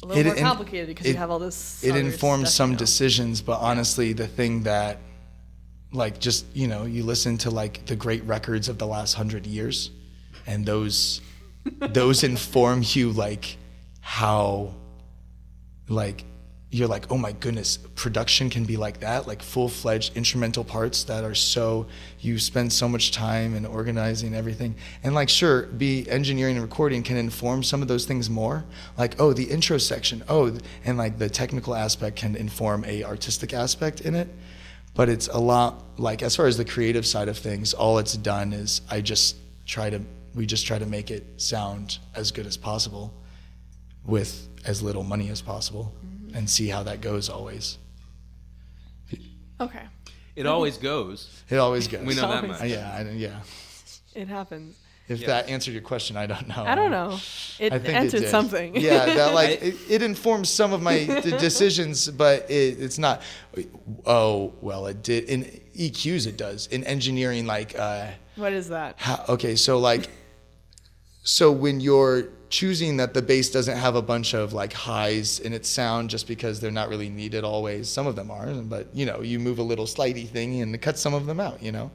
[0.03, 1.83] a little It- more complicated because you have all this.
[1.83, 2.79] it informs some you know?
[2.79, 4.99] decisions, but honestly, the thing that,
[5.93, 9.45] like, just you know, you listen to like the great records of the last hundred
[9.45, 9.91] years,
[10.45, 11.21] and those,
[11.79, 13.57] those inform you like
[14.01, 14.73] how,
[15.87, 16.25] like,
[16.73, 21.03] you're like, oh my goodness, production can be like that, like full fledged instrumental parts
[21.03, 21.85] that are so
[22.19, 24.73] you spend so much time in organizing everything.
[25.03, 28.65] And like sure, be engineering and recording can inform some of those things more.
[28.97, 33.53] Like, oh, the intro section, oh and like the technical aspect can inform a artistic
[33.53, 34.27] aspect in it.
[34.95, 38.15] But it's a lot like as far as the creative side of things, all it's
[38.15, 40.01] done is I just try to
[40.35, 43.13] we just try to make it sound as good as possible
[44.05, 46.35] with as little money as possible mm-hmm.
[46.35, 47.77] and see how that goes always.
[49.61, 49.83] Okay,
[50.35, 51.29] It always goes.
[51.49, 52.05] It always goes.
[52.05, 52.63] We know that much.
[52.63, 53.39] Yeah, I, yeah.
[54.15, 54.75] it happens.
[55.13, 55.27] If Yes.
[55.27, 56.63] that answered your question, I don't know.
[56.65, 57.17] I don't know.
[57.59, 58.29] It I think it answered did.
[58.29, 58.75] something.
[58.75, 63.21] Yeah, that like it, it informs some of my d- decisions, but it, it's not.
[64.05, 65.43] Oh well, it did in
[65.77, 66.27] EQs.
[66.27, 67.45] It does in engineering.
[67.45, 68.95] Like, uh, what is that?
[68.97, 70.09] how, okay, so like,
[71.23, 75.53] so when you're choosing that the bass doesn't have a bunch of like highs in
[75.53, 77.89] its sound just because they're not really needed always.
[77.89, 80.97] Some of them are, but you know, you move a little slidey thing and cut
[80.99, 81.61] some of them out.
[81.63, 81.91] You know.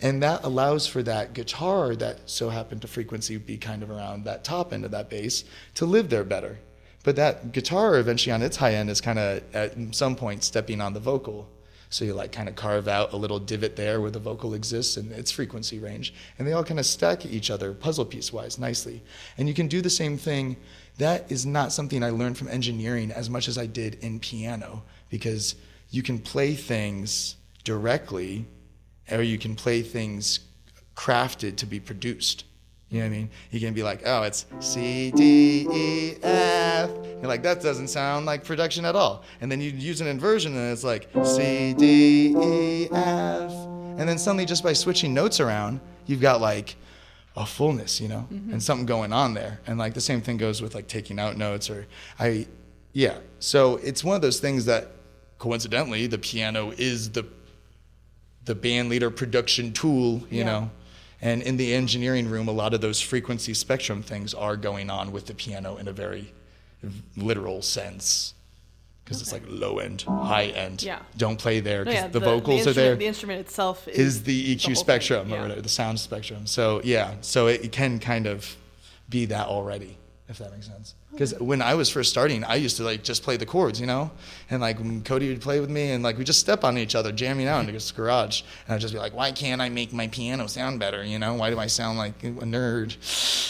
[0.00, 4.24] And that allows for that guitar that so happened to frequency be kind of around
[4.24, 5.44] that top end of that bass
[5.74, 6.58] to live there better.
[7.02, 10.80] But that guitar eventually on its high end is kind of at some point stepping
[10.80, 11.48] on the vocal.
[11.90, 14.96] So you like kind of carve out a little divot there where the vocal exists
[14.98, 16.12] and its frequency range.
[16.38, 19.02] And they all kind of stack each other puzzle piece wise nicely.
[19.38, 20.58] And you can do the same thing.
[20.98, 24.82] That is not something I learned from engineering as much as I did in piano
[25.08, 25.54] because
[25.90, 28.46] you can play things directly
[29.10, 30.40] or you can play things
[30.94, 32.44] crafted to be produced.
[32.90, 33.30] You know what I mean?
[33.50, 36.90] You can be like, oh, it's C, D, E, F.
[36.90, 39.24] You're like, that doesn't sound like production at all.
[39.40, 43.52] And then you use an inversion and it's like C, D, E, F.
[43.98, 46.76] And then suddenly, just by switching notes around, you've got like
[47.36, 48.52] a fullness, you know, mm-hmm.
[48.52, 49.60] and something going on there.
[49.66, 51.86] And like the same thing goes with like taking out notes or
[52.18, 52.46] I,
[52.94, 53.18] yeah.
[53.38, 54.92] So it's one of those things that
[55.38, 57.24] coincidentally, the piano is the
[58.48, 60.44] the band leader production tool, you Yeah.
[60.44, 60.70] know.
[61.20, 65.12] And in the engineering room, a lot of those frequency spectrum things are going on
[65.12, 66.32] with the piano in a very
[67.16, 68.34] literal sense.
[69.04, 70.82] Because it's like low end, high end.
[70.82, 71.00] Yeah.
[71.16, 74.22] Don't play there No, because yeah, the, vocals are there The instrument itself is, is
[74.24, 75.44] the EQ thing, spectrum yeah.
[75.44, 76.46] or the sound spectrum.
[76.46, 78.56] So yeah, so it, it can kind of
[79.08, 79.96] be that already,
[80.28, 80.94] if that makes sense.
[81.10, 83.86] Because when I was first starting, I used to like just play the chords, you
[83.86, 84.10] know,
[84.50, 86.94] and like when Cody would play with me, and like we just step on each
[86.94, 89.92] other, jamming out in this garage, and I'd just be like, why can't I make
[89.92, 91.02] my piano sound better?
[91.02, 92.96] You know, why do I sound like a nerd?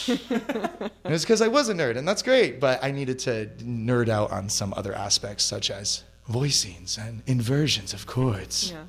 [1.04, 4.08] and it's because I was a nerd, and that's great, but I needed to nerd
[4.08, 8.70] out on some other aspects, such as voicings and inversions of chords.
[8.70, 8.84] Yeah.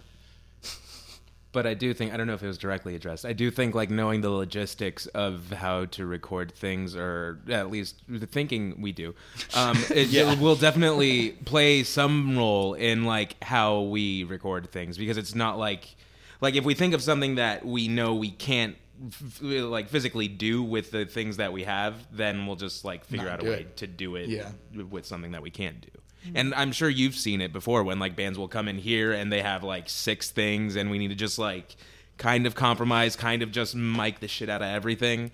[1.52, 3.26] But I do think I don't know if it was directly addressed.
[3.26, 8.02] I do think like knowing the logistics of how to record things, or at least
[8.08, 9.16] the thinking we do,
[9.56, 10.32] um, it, Yeah.
[10.32, 15.58] it will definitely play some role in like how we record things because it's not
[15.58, 15.96] like
[16.40, 18.76] like if we think of something that we know we can't
[19.12, 23.26] f- like physically do with the things that we have, then we'll just like figure
[23.26, 23.78] Not out a way it.
[23.78, 24.52] to do it Yeah.
[24.90, 25.99] with something that we can't do.
[26.36, 29.32] And I'm sure you've seen it before when like bands will come in here and
[29.32, 31.76] they have like six things and we need to just like
[32.18, 35.32] kind of compromise, kind of just mic the shit out of everything.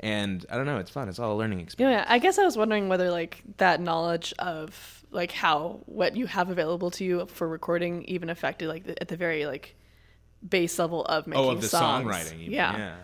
[0.00, 1.08] And I don't know, it's fun.
[1.08, 2.04] It's all a learning experience.
[2.06, 6.26] Yeah, I guess I was wondering whether like that knowledge of like how what you
[6.26, 9.76] have available to you for recording even affected like at the very like
[10.46, 12.06] base level of oh, making Oh, of the songs.
[12.06, 12.40] songwriting.
[12.40, 12.76] even, yeah.
[12.76, 12.94] yeah.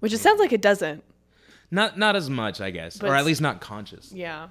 [0.00, 1.04] which it sounds like it doesn't.
[1.70, 4.10] Not not as much, I guess, But or at least not conscious.
[4.12, 4.48] Yeah,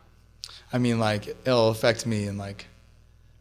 [0.72, 2.68] I mean, like it'll affect me and like,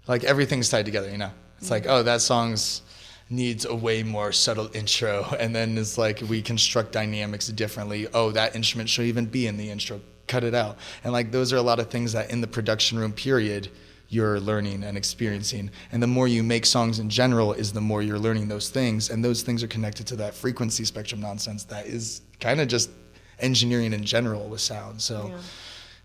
[0.06, 1.10] like everything's tied together.
[1.10, 1.92] You know, it's like mm-hmm.
[1.92, 2.82] oh that song's
[3.30, 8.06] needs a way more subtle intro, and then it's like we construct dynamics differently.
[8.12, 10.00] Oh, that instrument should even be in the intro.
[10.26, 10.78] Cut it out.
[11.04, 13.68] And like those are a lot of things that in the production room period
[14.12, 15.70] you're learning and experiencing.
[15.90, 19.08] And the more you make songs in general is the more you're learning those things.
[19.08, 22.90] And those things are connected to that frequency spectrum nonsense that is kind of just
[23.38, 25.00] engineering in general with sound.
[25.00, 25.38] So Yeah.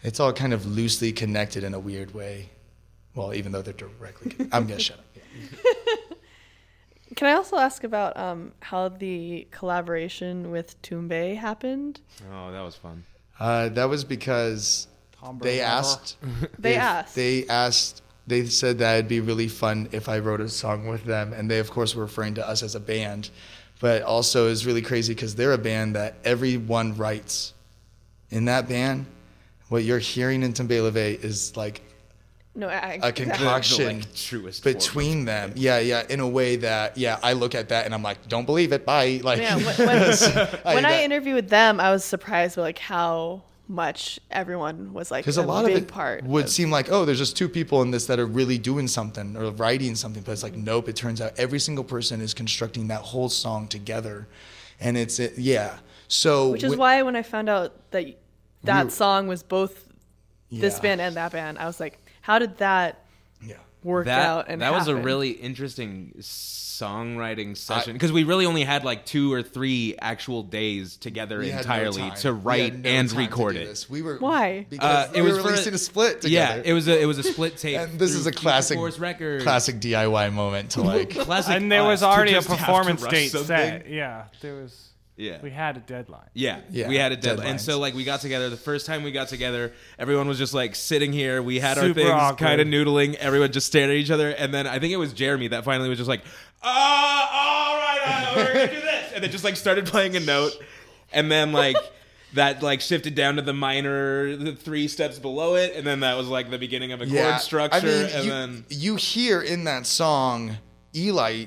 [0.03, 2.49] It's all kind of loosely connected in a weird way.
[3.15, 5.05] Well, even though they're directly, con- I'm gonna shut up.
[5.15, 6.15] Yeah.
[7.15, 11.99] Can I also ask about um, how the collaboration with Toombe happened?
[12.31, 13.05] Oh, that was fun.
[13.39, 14.87] Uh, that was because
[15.41, 16.17] they asked.
[16.59, 17.15] They asked.
[17.15, 18.01] They asked.
[18.27, 21.49] They said that it'd be really fun if I wrote a song with them, and
[21.49, 23.29] they of course were referring to us as a band,
[23.79, 27.53] but also is really crazy because they're a band that everyone writes.
[28.29, 29.05] In that band,
[29.69, 31.81] what you're hearing in Tumbeleve is like
[32.55, 35.53] No, I, a concoction The, like, truest form of between them.
[35.55, 38.45] Yeah, yeah, in a way that yeah, I look at that and I'm like, don't
[38.45, 38.85] believe it.
[38.85, 39.21] Bye.
[39.23, 39.99] Like Yeah, when, when,
[40.75, 45.11] when I that- interviewed with them, I was surprised with like how much everyone was
[45.11, 46.23] like because a, a lot big of it part.
[46.23, 48.87] would of- seem like oh there's just two people in this that are really doing
[48.87, 50.63] something or writing something but it's like mm-hmm.
[50.63, 54.25] nope it turns out every single person is constructing that whole song together
[54.79, 58.05] and it's it, yeah so which is wh- why when I found out that
[58.67, 59.85] that We- song was both
[60.51, 63.03] this band and that band, I was like, how did that
[63.41, 64.45] yeah work that out?
[64.47, 66.13] And that was a really interesting
[66.77, 71.49] songwriting session because we really only had like two or three actual days together We
[71.49, 73.85] had no entirely to write no and record it.
[73.89, 74.65] we were Why?
[74.69, 77.05] because Uh, we it was were for- releasing a split Yeah, it was a it
[77.05, 77.77] was a split tape.
[77.79, 79.43] and this is a classic Force Records.
[79.43, 81.55] classic DIY moment to like classic.
[81.55, 83.47] and there was already a just have to performance date something.
[83.47, 83.89] set.
[83.89, 84.83] Yeah, there was.
[85.17, 85.39] Yeah.
[85.41, 86.29] We had a deadline.
[86.33, 87.47] Yeah, Yeah, we had a deadline.
[87.47, 88.49] And so like we got together.
[88.49, 91.41] The first time we got together, everyone was just like sitting here.
[91.41, 92.37] We had Super our things awkward.
[92.37, 93.15] kind of noodling.
[93.15, 94.29] Everyone just stared at each other.
[94.29, 96.21] And then I think it was Jeremy that finally was just like,
[96.61, 100.19] "Ah, all right, uh, we're gonna do this," and then just like started playing a
[100.19, 100.51] note.
[101.11, 101.77] And then like
[102.33, 106.15] that like shifted down to the minor, the three steps below it, and then that
[106.15, 107.77] was like the beginning of a chord structure.
[107.77, 110.57] I mean, and you, then you hear in that song,
[110.95, 111.45] Eli,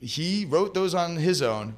[0.00, 1.76] he wrote those on his own.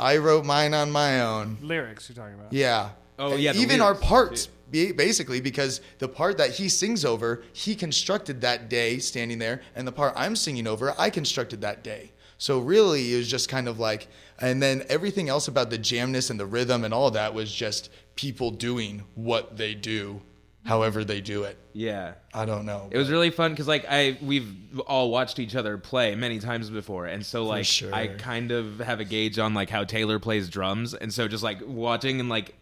[0.00, 1.58] He, I wrote mine on my own.
[1.60, 2.52] Lyrics you're talking about.
[2.52, 2.90] Yeah.
[3.18, 7.04] Oh, And yeah, the Even our parts, ba- basically, because the part that he sings
[7.04, 11.60] over, he constructed that day standing there, and the part I'm singing over, I constructed
[11.60, 12.12] that day.
[12.38, 16.30] So really, it was just kind of like, and then everything else about the jamness
[16.30, 20.22] and the rhythm and all that was just people doing what they do,
[20.64, 21.56] however they do it.
[21.72, 22.14] yeah.
[22.32, 22.88] I don't know.
[22.92, 24.54] It was really fun because like I we've
[24.86, 27.92] all watched each other play many times before, and so like sure.
[27.92, 31.42] I kind of have a gauge on like how Taylor plays drums, and so just
[31.42, 32.54] like watching and like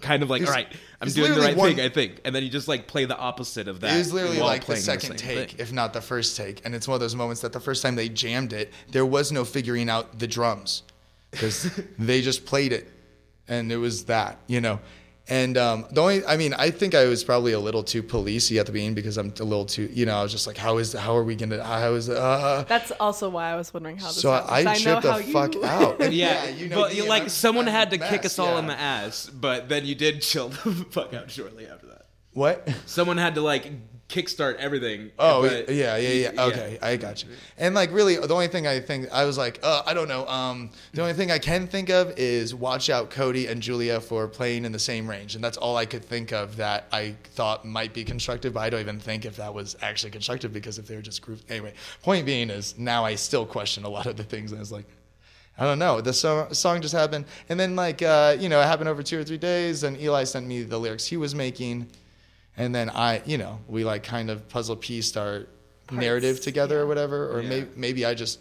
[0.00, 2.34] kind of like It's- all right, I'm doing the right one- thing, I think, and
[2.34, 3.94] then you just like play the opposite of that.
[3.94, 5.60] It was literally like the second same take, thing.
[5.60, 6.64] if not the first take.
[6.64, 9.30] And it's one of those moments that the first time they jammed it, there was
[9.30, 10.82] no figuring out the drums
[11.30, 12.88] because they just played it,
[13.46, 14.80] and it was that, you know.
[15.30, 18.58] And um, the only, I mean, I think I was probably a little too policey
[18.58, 20.78] at the beginning because I'm a little too, you know, I was just like, how
[20.78, 24.06] is, how are we gonna, how is, uh, That's also why I was wondering how
[24.06, 26.00] this so happened, I, 'cause know tripped the how you- fuck out.
[26.00, 28.38] And Yeah, you know, but me like I'm- someone I'm had to a kick us
[28.38, 28.58] all yeah.
[28.60, 30.56] in the ass, but then you did chill the
[30.90, 32.06] fuck out shortly after that.
[32.32, 32.66] What?
[32.86, 33.70] Someone had to like
[34.08, 35.10] kickstart everything.
[35.18, 36.44] Oh but- yeah, yeah, yeah.
[36.46, 37.28] Okay, I got you.
[37.58, 40.26] And like, really, the only thing I think I was like, uh, I don't know.
[40.26, 44.26] Um, the only thing I can think of is watch out Cody and Julia for
[44.26, 47.64] playing in the same range, and that's all I could think of that I thought
[47.64, 48.54] might be constructive.
[48.54, 51.20] But I don't even think if that was actually constructive because if they were just
[51.20, 51.74] grouped anyway.
[52.02, 54.86] Point being is now I still question a lot of the things, and it's like.
[55.60, 56.00] I don't know.
[56.00, 59.18] The so- song just happened, and then like uh, you know, it happened over two
[59.18, 59.82] or three days.
[59.82, 61.88] And Eli sent me the lyrics he was making,
[62.58, 65.46] and then I, you know, we like kind of puzzle pieced our
[65.90, 67.48] narrative together or whatever, or Yeah.
[67.48, 68.40] maybe maybe I just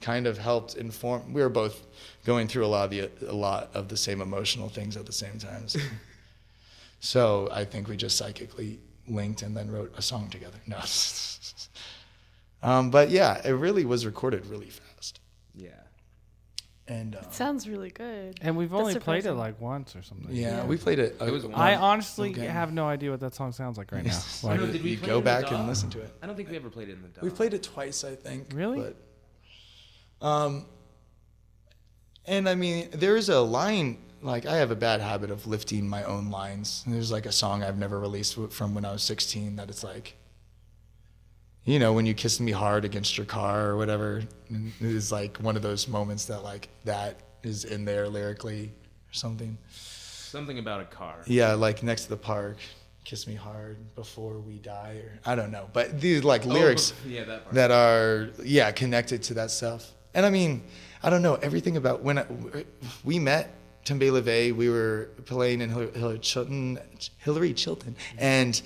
[0.00, 1.32] kind of helped inform.
[1.32, 1.86] We were both
[2.26, 5.12] going through a lot of the a lot of the same emotional things at the
[5.12, 5.68] same time.
[5.68, 5.78] So,
[7.00, 10.58] so I think we just psychically linked and then wrote a song together.
[10.66, 10.80] No.
[12.62, 14.82] um, but yeah, it really was recorded really fast.
[16.88, 16.94] Yeah.
[16.94, 18.38] And uh, Sounds really good.
[18.42, 19.38] And we've That's only played it surprising.
[19.38, 20.34] like once or something.
[20.34, 20.66] yeah, Yeah.
[20.66, 21.16] we played it.
[21.20, 22.46] It was one- I honestly Okay.
[22.46, 24.18] have no idea what that song sounds like right now.
[24.42, 25.68] Like, know, did we you play go in the back and dog?
[25.68, 26.12] listen to it.
[26.22, 27.24] I don't think we ever played it in the dog.
[27.24, 28.52] We played it twice, I think.
[28.54, 28.94] Really?
[30.20, 30.66] But, um,
[32.26, 33.98] and I mean, there's a line.
[34.22, 36.82] Like I have a bad habit of lifting my own lines.
[36.84, 39.68] And there's like a song I've never released w- from when I was 16 that
[39.68, 40.15] it's like,
[41.66, 44.22] you know, when you kissed me hard against your car or whatever.
[44.80, 48.72] is like one of those moments that like that is in there lyrically
[49.10, 49.58] or something.
[49.70, 51.22] Something about a car.
[51.26, 52.58] Yeah, like next to the park,
[53.04, 55.68] kiss me hard before we die, or I don't know.
[55.72, 59.92] But these like oh, lyrics Oh, yeah, that that are yeah connected to that stuff.
[60.14, 60.62] And I mean,
[61.02, 62.26] I don't know everything about when I,
[63.04, 63.52] we met
[63.84, 64.54] Tembe LeVay.
[64.54, 66.78] We were playing in Hillary, Hillary Chilton,
[67.18, 68.60] Hillary Chilton, and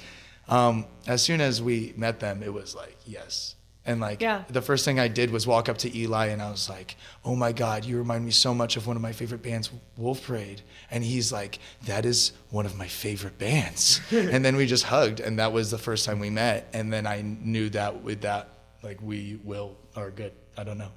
[0.49, 3.55] um, as soon as we met them, it was like yes.
[3.87, 4.45] And like Yeah.
[4.49, 7.35] the first thing I did was walk up to Eli and I was like, "Oh
[7.35, 10.61] my God, you remind me so much of one of my favorite bands, Wolf Parade."
[10.91, 15.19] And he's like, "That is one of my favorite bands." and then we just hugged,
[15.21, 16.69] and that was the first time we met.
[16.75, 18.49] And then I knew that with that,
[18.83, 20.33] like we will are good.
[20.59, 20.93] I don't know.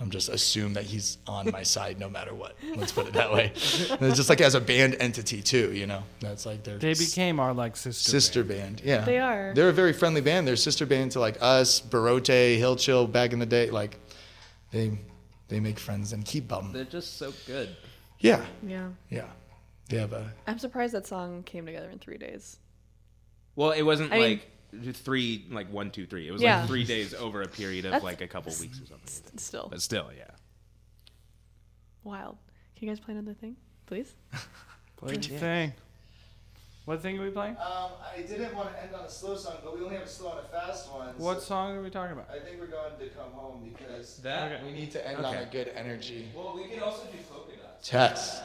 [0.00, 2.56] I'm just assume that he's on my side no matter what.
[2.76, 3.52] Let's put it that way.
[3.90, 6.02] And it's just like as a band entity too, you know.
[6.20, 8.10] That's like their they became our like sister.
[8.10, 8.76] sister band.
[8.76, 8.80] band.
[8.82, 9.52] Yeah, They are.
[9.54, 10.48] They're a very friendly band.
[10.48, 13.68] They're sister band to like us, Barote, Hill Chill back in the day.
[13.70, 13.98] Like
[14.72, 14.98] they
[15.48, 16.72] they make friends and keep them.
[16.72, 17.76] They're just so good.
[18.20, 18.88] Yeah, Yeah.
[19.10, 19.26] yeah.
[19.90, 22.58] They have a I'm surprised that song came together in three days.
[23.56, 24.50] Well, it wasn't I mean- like
[24.92, 26.28] three, like one, two, three.
[26.28, 26.60] It was Yeah.
[26.60, 29.06] like three days over a period of That's- like a couple weeks or something.
[29.06, 30.24] S- Still But still, yeah.
[32.04, 32.36] wild.
[32.76, 33.56] Can you guys play another thing,
[33.86, 34.14] please?
[34.96, 35.72] Play the thing.
[36.84, 37.56] What thing are we playing?
[37.56, 40.08] Um, I didn't want to end on a slow song, but we only have a
[40.08, 41.14] slow and a fast one.
[41.16, 42.28] What song are we talking about?
[42.30, 44.52] I think we're going to come home because That.
[44.52, 44.64] Okay.
[44.64, 46.28] we need to end on a good energy.
[46.34, 47.88] Well, we could also do polka dots.
[47.88, 48.42] Test.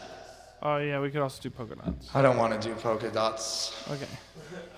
[0.62, 2.10] Oh yeah, we could also do polka dots.
[2.14, 3.74] I don't want to do polka dots.
[3.90, 3.96] Okay.
[3.96, 4.06] Okay.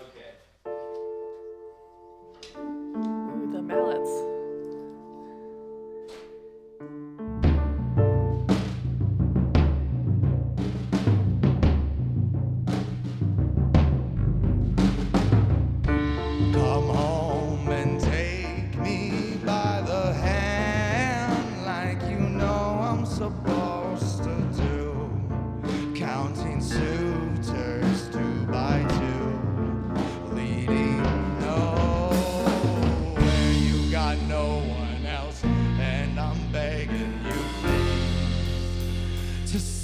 [3.67, 4.26] mallets.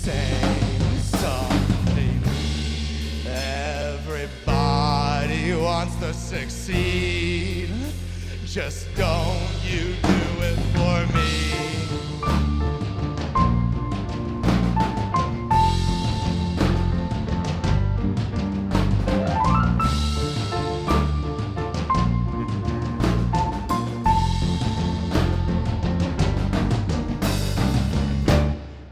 [0.04, 0.36] Say
[1.00, 2.22] something.
[3.26, 4.36] Everybody
[5.56, 7.70] wants to succeed.
[8.44, 11.30] Just don't you do it for me.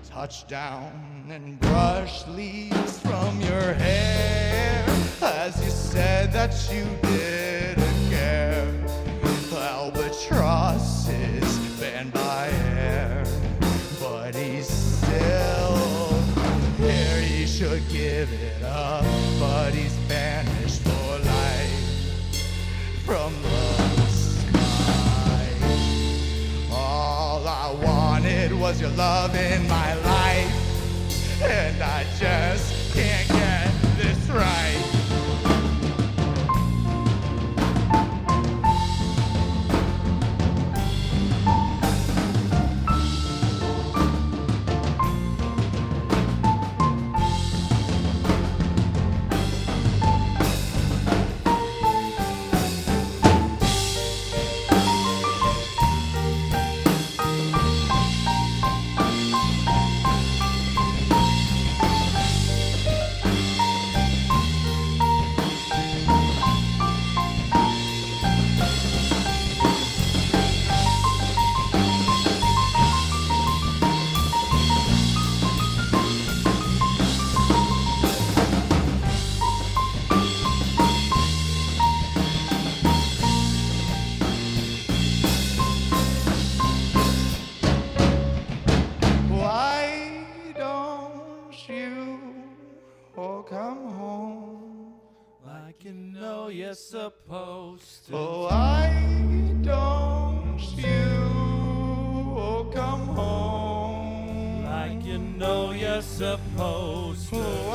[0.10, 1.01] Touchdown
[1.72, 4.84] brush leaves from your hair
[5.22, 8.68] as you said that you didn't care.
[9.54, 11.50] Albatrosses
[11.80, 13.24] banned by air,
[14.02, 15.78] but he's still
[16.78, 17.22] here.
[17.22, 19.06] He should give it up,
[19.40, 21.84] but he's banished for life
[23.06, 25.48] from the sky.
[26.72, 30.11] All I wanted was your love in my life,
[31.44, 32.71] and I just
[97.02, 98.16] supposed to.
[98.16, 98.86] Oh, I
[99.64, 101.18] don't you
[102.38, 104.66] oh, come home?
[104.66, 107.38] Like you know you're supposed to.
[107.38, 107.71] Oh,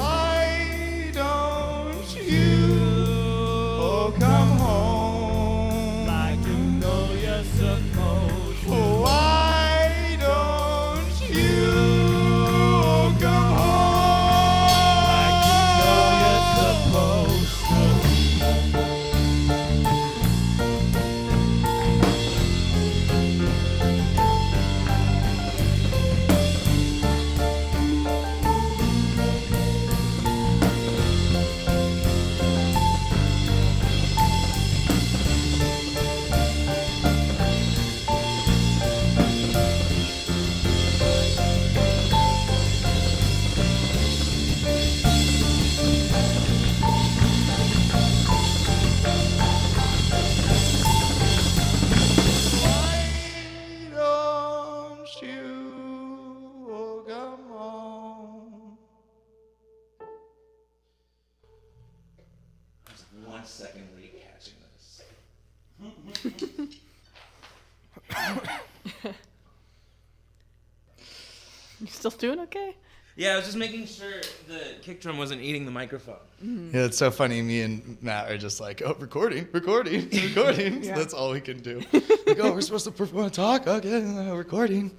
[73.17, 74.13] Yeah, I was just making sure
[74.47, 76.19] the kick drum wasn't eating the microphone.
[76.43, 77.41] Yeah, it's so funny.
[77.41, 80.85] Me and Matt are just like, oh, recording, recording, recording.
[80.85, 80.95] Yeah.
[80.95, 81.81] That's all we can do.
[82.27, 83.67] like, oh, we're supposed to perform, a talk.
[83.67, 84.91] Okay, uh, recording.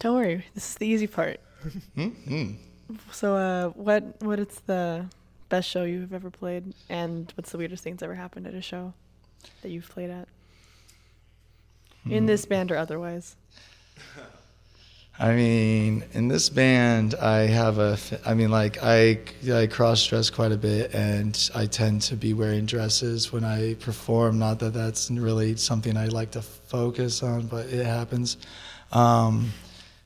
[0.00, 1.40] Don't worry, this is the easy part.
[1.96, 2.52] Mm-hmm.
[3.12, 5.06] So, uh, what what is the
[5.48, 8.62] best show you've ever played, and what's the weirdest thing that's ever happened at a
[8.62, 8.92] show
[9.62, 10.28] that you've played at?
[12.08, 13.36] In this band or otherwise?
[15.20, 17.98] I mean, in this band, I have a.
[18.24, 19.18] I mean, like I
[19.52, 23.74] I cross dress quite a bit, and I tend to be wearing dresses when I
[23.74, 24.38] perform.
[24.38, 28.36] Not that that's really something I like to focus on, but it happens.
[28.92, 29.52] Um,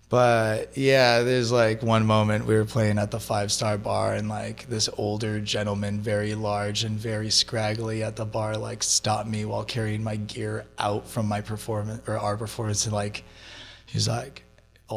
[0.08, 4.30] but yeah, there's like one moment we were playing at the five star bar, and
[4.30, 9.44] like this older gentleman, very large and very scraggly at the bar, like stopped me
[9.44, 13.24] while carrying my gear out from my performance or our performance, and like
[13.84, 14.42] he's like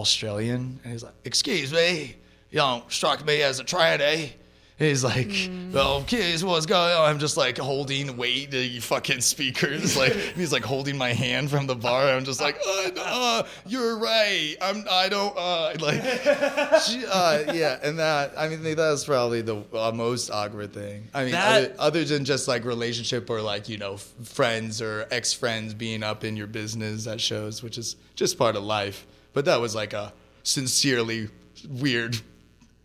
[0.02, 2.16] Australian, and he's like, "Excuse me,
[2.52, 4.32] you don't strike me as a tranny."
[4.78, 5.32] He's like,
[5.74, 10.12] "Oh, kids, what's going on?" I'm just like holding weight to you fucking speakers, like
[10.12, 12.10] he's like holding my hand from the bar.
[12.10, 14.56] I'm just like, uh, uh, "You're right.
[14.62, 14.84] I'm.
[14.92, 15.34] I don't.
[15.38, 16.02] Uh, like,
[16.82, 21.08] she, uh, yeah." And that, I mean, that was probably the uh, most awkward thing.
[21.14, 24.82] I mean, That- other, other than just like relationship or like you know f- friends
[24.82, 28.64] or ex friends being up in your business at shows, which is just part of
[28.66, 29.08] life.
[29.36, 30.14] But that was like a
[30.44, 31.30] sincerely
[31.70, 32.18] weird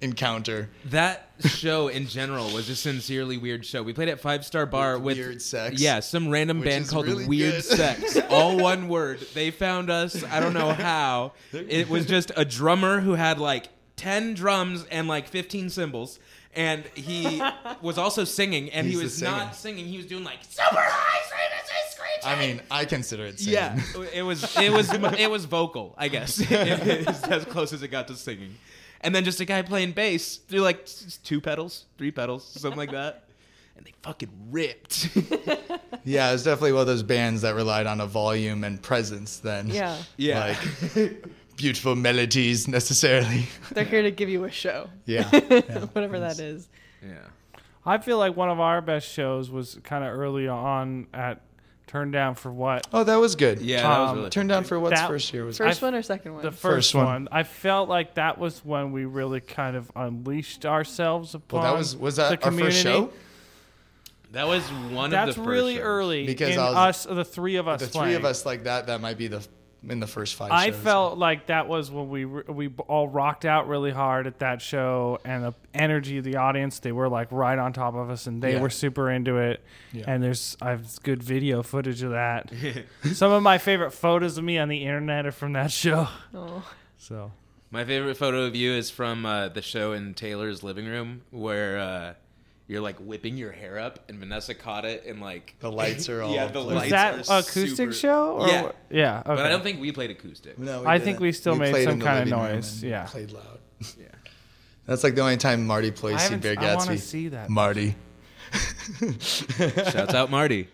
[0.00, 0.68] encounter.
[0.86, 3.84] That show in general was a sincerely weird show.
[3.84, 5.80] We played at Five Star Bar With with, Weird Sex.
[5.80, 7.64] Yeah, some random band called really Weird good.
[7.64, 8.18] Sex.
[8.30, 9.20] All one word.
[9.32, 10.24] They found us.
[10.24, 11.34] I don't know how.
[11.52, 16.18] It was just a drummer who had like ten drums and like fifteen cymbals.
[16.54, 17.40] And he
[17.82, 19.30] was also singing, and He's he was singer.
[19.30, 19.86] not singing.
[19.86, 22.24] He was doing like super high, screaming, I screeching.
[22.24, 23.54] I mean, I consider it singing.
[23.54, 23.80] yeah,
[24.12, 26.40] it was it was it was vocal, I guess.
[26.50, 28.56] it's as close as it got to singing.
[29.02, 30.86] And then just a guy playing bass through like
[31.24, 33.24] two pedals, three pedals, something like that.
[33.76, 35.08] And they fucking ripped.
[36.04, 39.38] yeah, it was definitely one of those bands that relied on a volume and presence.
[39.38, 40.54] Then, Yeah, Yeah.
[40.94, 41.24] like
[41.60, 43.46] beautiful melodies necessarily.
[43.72, 45.60] they're here to give you a show, Yeah, yeah.
[45.92, 46.68] whatever that is.
[47.02, 47.14] yeah.
[47.84, 51.40] I feel like one of our best shows was kind of early on at
[51.86, 52.86] Turn Down for What.
[52.92, 53.60] Oh, that was good.
[53.60, 55.56] Yeah, that was Um, really Turn down for what's That- first year was.
[55.58, 56.42] First I- one or second one?
[56.42, 57.04] The first, First one.
[57.06, 57.28] one.
[57.32, 61.78] I felt like that was when we really kind of unleashed ourselves upon well, that
[61.78, 62.72] was was the that our community.
[62.76, 63.10] first show?
[64.32, 65.82] That was one That's of the first really shows.
[65.84, 68.08] early Because in was- us, the three of us The playing.
[68.10, 68.86] three of us like that.
[68.86, 69.44] That might be the
[69.88, 70.50] in the first five.
[70.52, 70.76] I shows.
[70.80, 74.60] felt like that was when we re- we all rocked out really hard at that
[74.60, 76.78] show, and the energy of the audience.
[76.80, 78.60] They were like right on top of us, and they Yeah.
[78.60, 79.62] were super into it.
[79.92, 80.04] Yeah.
[80.06, 82.52] And there's I've good video footage of that.
[83.12, 86.08] Some of my favorite photos of me on the internet are from that show.
[86.34, 86.70] oh.
[86.98, 87.32] So
[87.70, 91.78] My favorite photo of you is from uh, the show in Taylor's living room where
[91.78, 92.14] uh,
[92.70, 96.22] you're like whipping your hair up, and Vanessa caught it, and like The lights are
[96.24, 96.74] all yeah, the blurry.
[96.76, 96.82] lights
[97.18, 98.36] was that are acoustic super- show?
[98.38, 98.62] Or Yeah.
[98.62, 98.76] what?
[98.90, 99.18] yeah.
[99.20, 99.34] Okay.
[99.34, 100.58] But I don't think we played acoustic.
[100.58, 101.04] No, I didn't.
[101.06, 103.04] think we still made played some in the kinda living room noise, and yeah.
[103.06, 103.58] played loud.
[103.98, 104.06] Yeah.
[104.86, 107.50] That's like the only time Marty plays I See haven't- Bear I wanna see that.
[107.50, 107.94] Marty.
[109.20, 110.68] Shouts out Marty.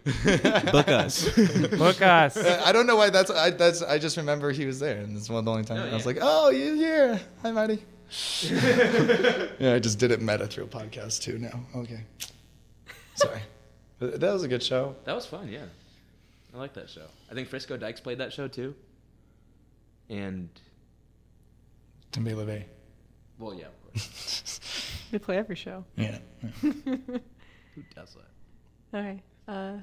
[0.72, 1.28] Book us.
[1.76, 2.36] book us.
[2.36, 5.16] Uh, I don't know why that's I that's I just remember he was there and
[5.16, 6.06] it's one of the only times Oh, I was yeah.
[6.06, 7.20] like, Oh, you here.
[7.42, 7.82] Hi Marty.
[9.58, 11.60] yeah, I just did it meta through a podcast too now.
[11.74, 12.00] Okay.
[13.14, 13.40] Sorry.
[13.98, 14.94] But that was a good show.
[15.04, 15.64] That was fun, yeah.
[16.54, 17.06] I like that show.
[17.30, 18.74] I think Frisco Dykes played that show too.
[20.08, 20.48] And
[22.12, 22.64] Tempe LeVay.
[23.38, 24.60] well, yeah, of course.
[25.12, 25.84] We play every show.
[25.96, 26.18] Yeah.
[26.60, 26.72] Who
[27.94, 28.26] does that?
[28.92, 29.20] All right.
[29.46, 29.76] Uh,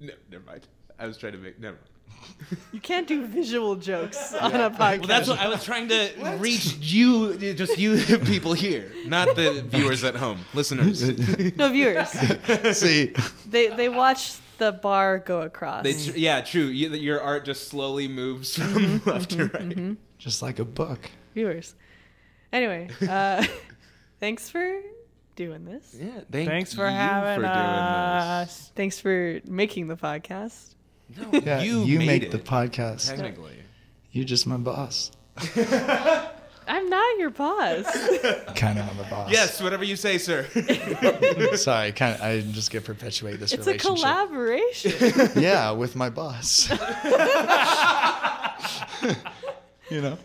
[0.00, 0.66] No, never mind.
[0.98, 1.74] I was trying to make never.
[1.76, 1.86] mind.
[2.72, 4.98] you can't do visual jokes on a podcast.
[4.98, 9.62] Well, that's what I was trying to reach you, just you people here, not the
[9.66, 11.02] viewers at home, listeners.
[11.56, 12.08] no viewers.
[12.76, 13.12] See,
[13.48, 15.84] They they watch the bar go across.
[15.84, 16.64] They tr- yeah, true.
[16.66, 19.96] You, your art just slowly moves from left to right.
[20.18, 21.10] just like a book.
[21.34, 21.74] viewers.
[22.52, 23.44] Anyway, uh,
[24.18, 24.80] thanks for
[25.36, 25.96] doing this.
[25.98, 28.72] Yeah, thank Thanks for you having for doing us.
[28.74, 30.74] Thanks for making the podcast.
[31.14, 31.32] This.
[31.32, 33.08] No, Yeah, you, you, made make it, the podcast.
[33.08, 33.56] technically.
[34.12, 35.12] You're just my boss.
[36.68, 37.84] I'm not your boss.
[38.54, 39.30] Kind of I'm a boss.
[39.30, 40.46] Yes, whatever you say, sir.
[41.56, 42.20] Sorry, kind of.
[42.20, 43.74] I just get perpetuate this relationship.
[43.74, 45.42] It's a collaboration.
[45.42, 46.70] Yeah, with my boss.
[49.90, 50.16] you know.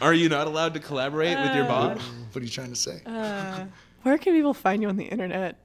[0.00, 2.00] Are you not allowed to collaborate with your boss?
[2.32, 3.00] What are you trying to say?
[3.06, 3.64] Uh,
[4.02, 5.56] where can people find you on the internet?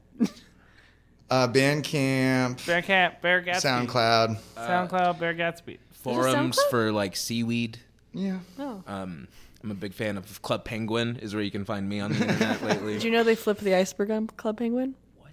[1.30, 3.88] Uh, Bandcamp, Bear Cat, Beargatsby.
[3.88, 4.38] SoundCloud.
[4.56, 5.78] SoundCloud, Bear Gatsby.
[5.92, 6.70] Forums SoundCloud?
[6.70, 7.80] for like seaweed.
[8.14, 8.40] Yeah.
[8.60, 8.84] Oh.
[8.86, 9.28] Um,
[9.64, 11.18] I'm a big fan of Club Penguin.
[11.22, 12.94] Is where you can find me on the internet lately.
[12.96, 14.96] Did you know they flipped the iceberg on Club Penguin?
[15.18, 15.32] what?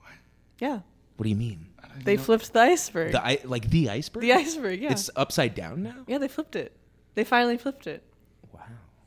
[0.00, 0.12] What?
[0.58, 0.80] Yeah.
[1.16, 1.66] What do you mean?
[2.04, 3.12] They flipped the iceberg.
[3.12, 4.22] The I- like the iceberg?
[4.22, 4.92] the iceberg, yeah.
[4.92, 5.96] It's upside down now.
[6.06, 6.76] yeah, they flipped it.
[7.14, 8.02] They finally flipped it.
[8.52, 8.60] Wow.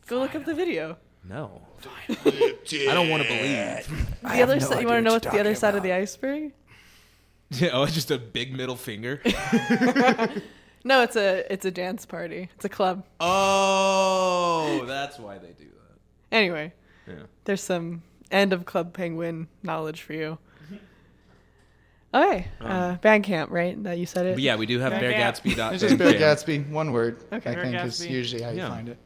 [0.07, 0.97] Go look up the video.
[1.27, 1.61] No.
[2.09, 4.07] I don't want to believe.
[4.23, 4.81] The other side.
[4.81, 6.51] You want to know what's the other side of the iceberg?
[7.53, 9.21] Yeah, oh, it's just a big middle finger.
[10.83, 12.49] No, it's a it's a dance party.
[12.55, 13.03] It's a club.
[13.19, 16.35] oh, that's why they do that.
[16.35, 16.73] Anyway,
[17.07, 17.13] Yeah.
[17.43, 18.01] there's some
[18.31, 20.39] end of Club Penguin knowledge for you.
[22.13, 23.81] Okay, uh, Bandcamp, right?
[23.83, 24.33] That you said it.
[24.33, 25.73] But yeah, we do have Bear Gat- BearGatsby.
[25.73, 27.19] It's just Beargatsby, one word.
[27.31, 27.51] Okay.
[27.51, 28.09] I Bear think is Gatsby.
[28.09, 28.69] usually how you Yeah.
[28.69, 28.97] find it.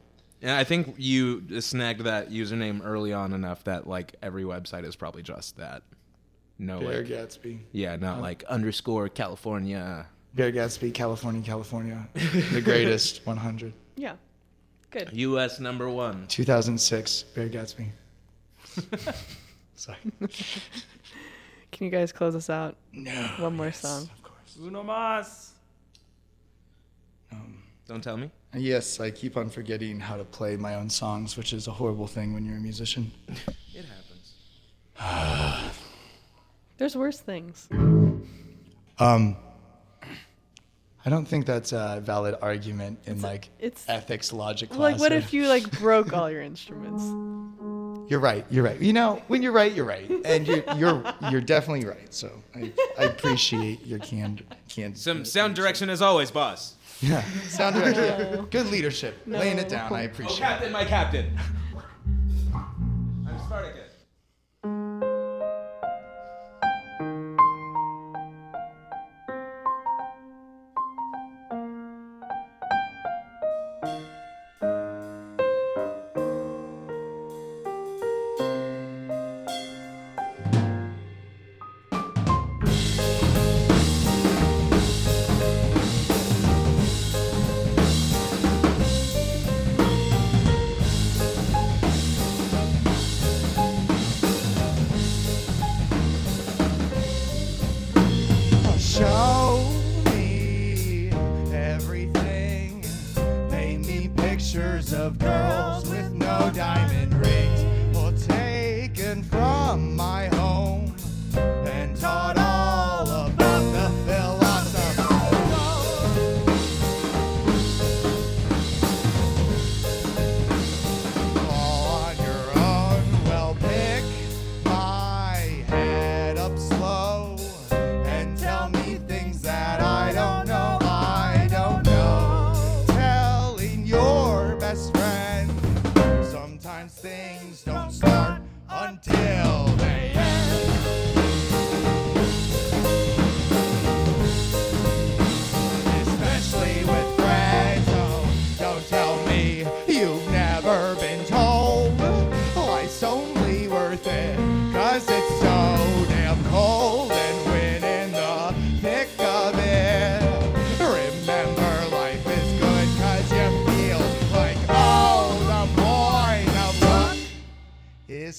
[0.42, 4.96] And I think you snagged that username early on enough that like every website is
[4.96, 5.82] probably just that.
[6.58, 7.58] No, Bear like, Gatsby.
[7.72, 10.06] yeah, not like underscore California.
[10.36, 12.08] Beargatsby, California, California.
[12.14, 13.72] the greatest 100.
[13.96, 14.16] Yeah.
[14.90, 15.10] Good.
[15.12, 15.60] U.S.
[15.60, 16.26] number one.
[16.28, 17.88] 2006, Beargatsby.
[19.74, 19.98] Sorry.
[21.72, 22.76] Can you guys close us out?
[22.92, 23.12] No.
[23.38, 24.02] One more yes, song.
[24.02, 24.58] Of course.
[24.62, 25.52] Uno mas.
[27.88, 28.30] Don't tell me.
[28.54, 32.06] yes, I keep on forgetting how to play my own songs, which is a horrible
[32.08, 33.12] thing when you're a musician.
[33.74, 33.84] It
[34.96, 35.76] happens.
[36.78, 37.68] There's worse things.
[38.98, 39.36] Um,
[41.04, 44.80] I don't think that's a valid argument in like it's- ethics logic class.
[44.92, 47.04] Like, what or- if you like broke all your instruments?
[48.10, 48.46] You're right.
[48.50, 48.80] You're right.
[48.80, 52.12] You know, when you're right, you're right, and you're you're you're definitely right.
[52.14, 54.44] So I, I appreciate your candor.
[54.68, 54.96] Candor.
[54.98, 56.76] Some sound direction as always, boss.
[57.00, 57.22] Yeah.
[57.48, 58.04] Sound direction.
[58.04, 58.44] Yeah.
[58.50, 59.18] Good leadership.
[59.26, 59.92] Laying it down.
[59.92, 60.36] I Oh, appreciate.
[60.36, 60.40] it.
[60.40, 61.38] Captain, my captain.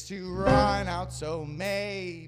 [0.08, 2.27] To run out, so maybe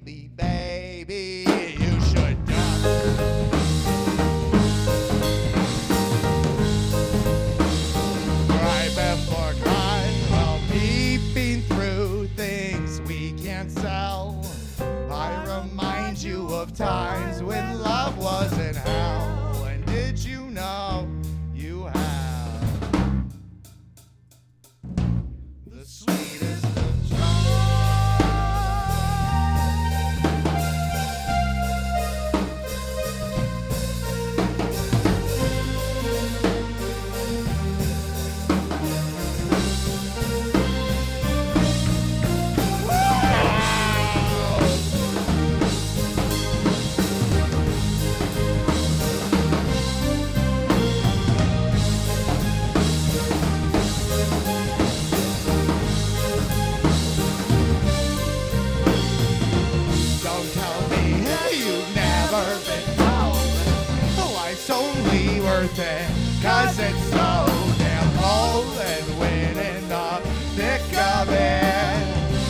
[64.69, 66.07] life's only worth it
[66.41, 67.45] cause it's so
[67.77, 70.21] damn cold and when in the
[70.55, 72.05] thick of it.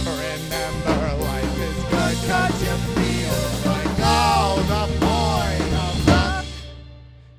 [0.06, 6.46] Remember life is good cause you feel like all the point of luck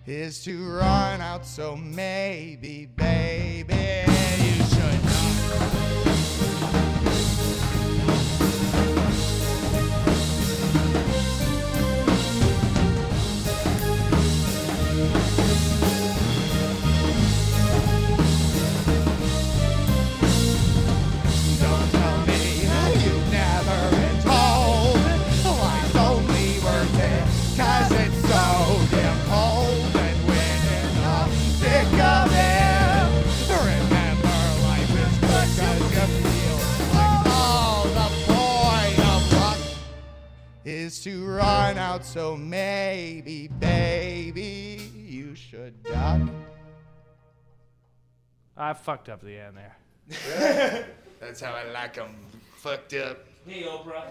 [0.07, 3.40] is to run out so maybe baby
[40.91, 46.21] is to run out so maybe baby you should duck
[48.57, 50.87] I fucked up the end there.
[51.21, 52.15] That's how I like 'em.
[52.57, 53.25] Fucked up.
[53.47, 54.05] Hey, Oprah.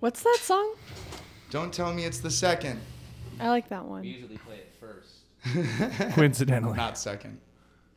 [0.00, 0.74] What's that song?
[1.50, 2.80] Don't tell me it's the second.
[3.38, 4.00] I like that one.
[4.00, 5.18] We usually play it first.
[6.14, 6.76] Coincidentally.
[6.76, 7.38] Not second.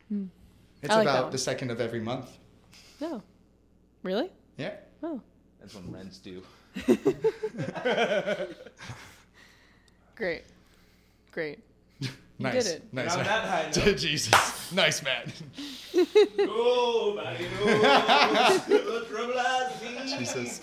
[0.08, 0.26] Hmm.
[0.82, 1.32] It's I like that about one.
[1.32, 2.30] the second of every month.
[3.00, 3.20] No.
[4.04, 4.30] Really?
[4.58, 4.74] Yeah.
[5.02, 5.20] Oh.
[5.58, 6.42] That's when rents due.
[10.14, 10.42] Great.
[11.30, 11.58] Great.
[12.00, 12.08] You
[12.38, 12.64] nice.
[12.64, 12.82] did it.
[12.92, 13.12] Nice.
[13.12, 13.26] On man.
[13.26, 13.98] that high note.
[13.98, 14.72] Jesus.
[14.72, 15.32] Nice man.
[15.94, 17.82] Nobody knows
[18.66, 20.18] the trouble I see.
[20.18, 20.62] Jesus.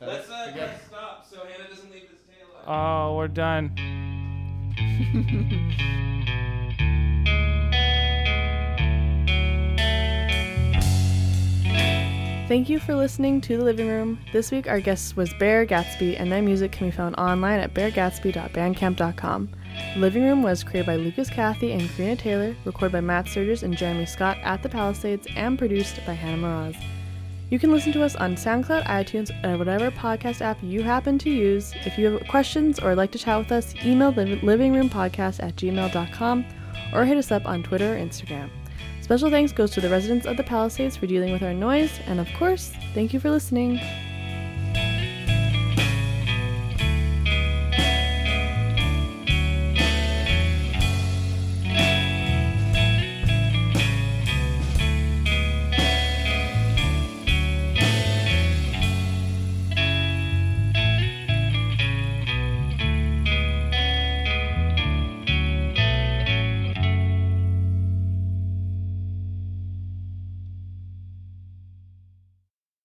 [0.00, 2.46] Let's, uh, let's stop so Hannah doesn't leave this tail.
[2.66, 3.72] Oh, we're done.
[12.48, 14.18] Thank you for listening to The Living Room.
[14.32, 19.48] This week, our guest was Beargatsby, and their music can be found online at beargatsby.bandcamp.com.
[19.92, 23.64] The Living Room was created by Lucas Cathy and Carina Taylor, recorded by Matt Sturgis
[23.64, 26.82] and Jeremy Scott at the Palisades, and produced by Hannah Moraz.
[27.50, 31.30] You can listen to us on SoundCloud, iTunes, or whatever podcast app you happen to
[31.30, 31.74] use.
[31.84, 36.46] If you have questions or like to chat with us, email livingroompodcast at gmail.com
[36.94, 38.48] or hit us up on Twitter or Instagram.
[39.08, 42.20] Special thanks goes to the residents of the Palisades for dealing with our noise, and
[42.20, 43.80] of course, thank you for listening.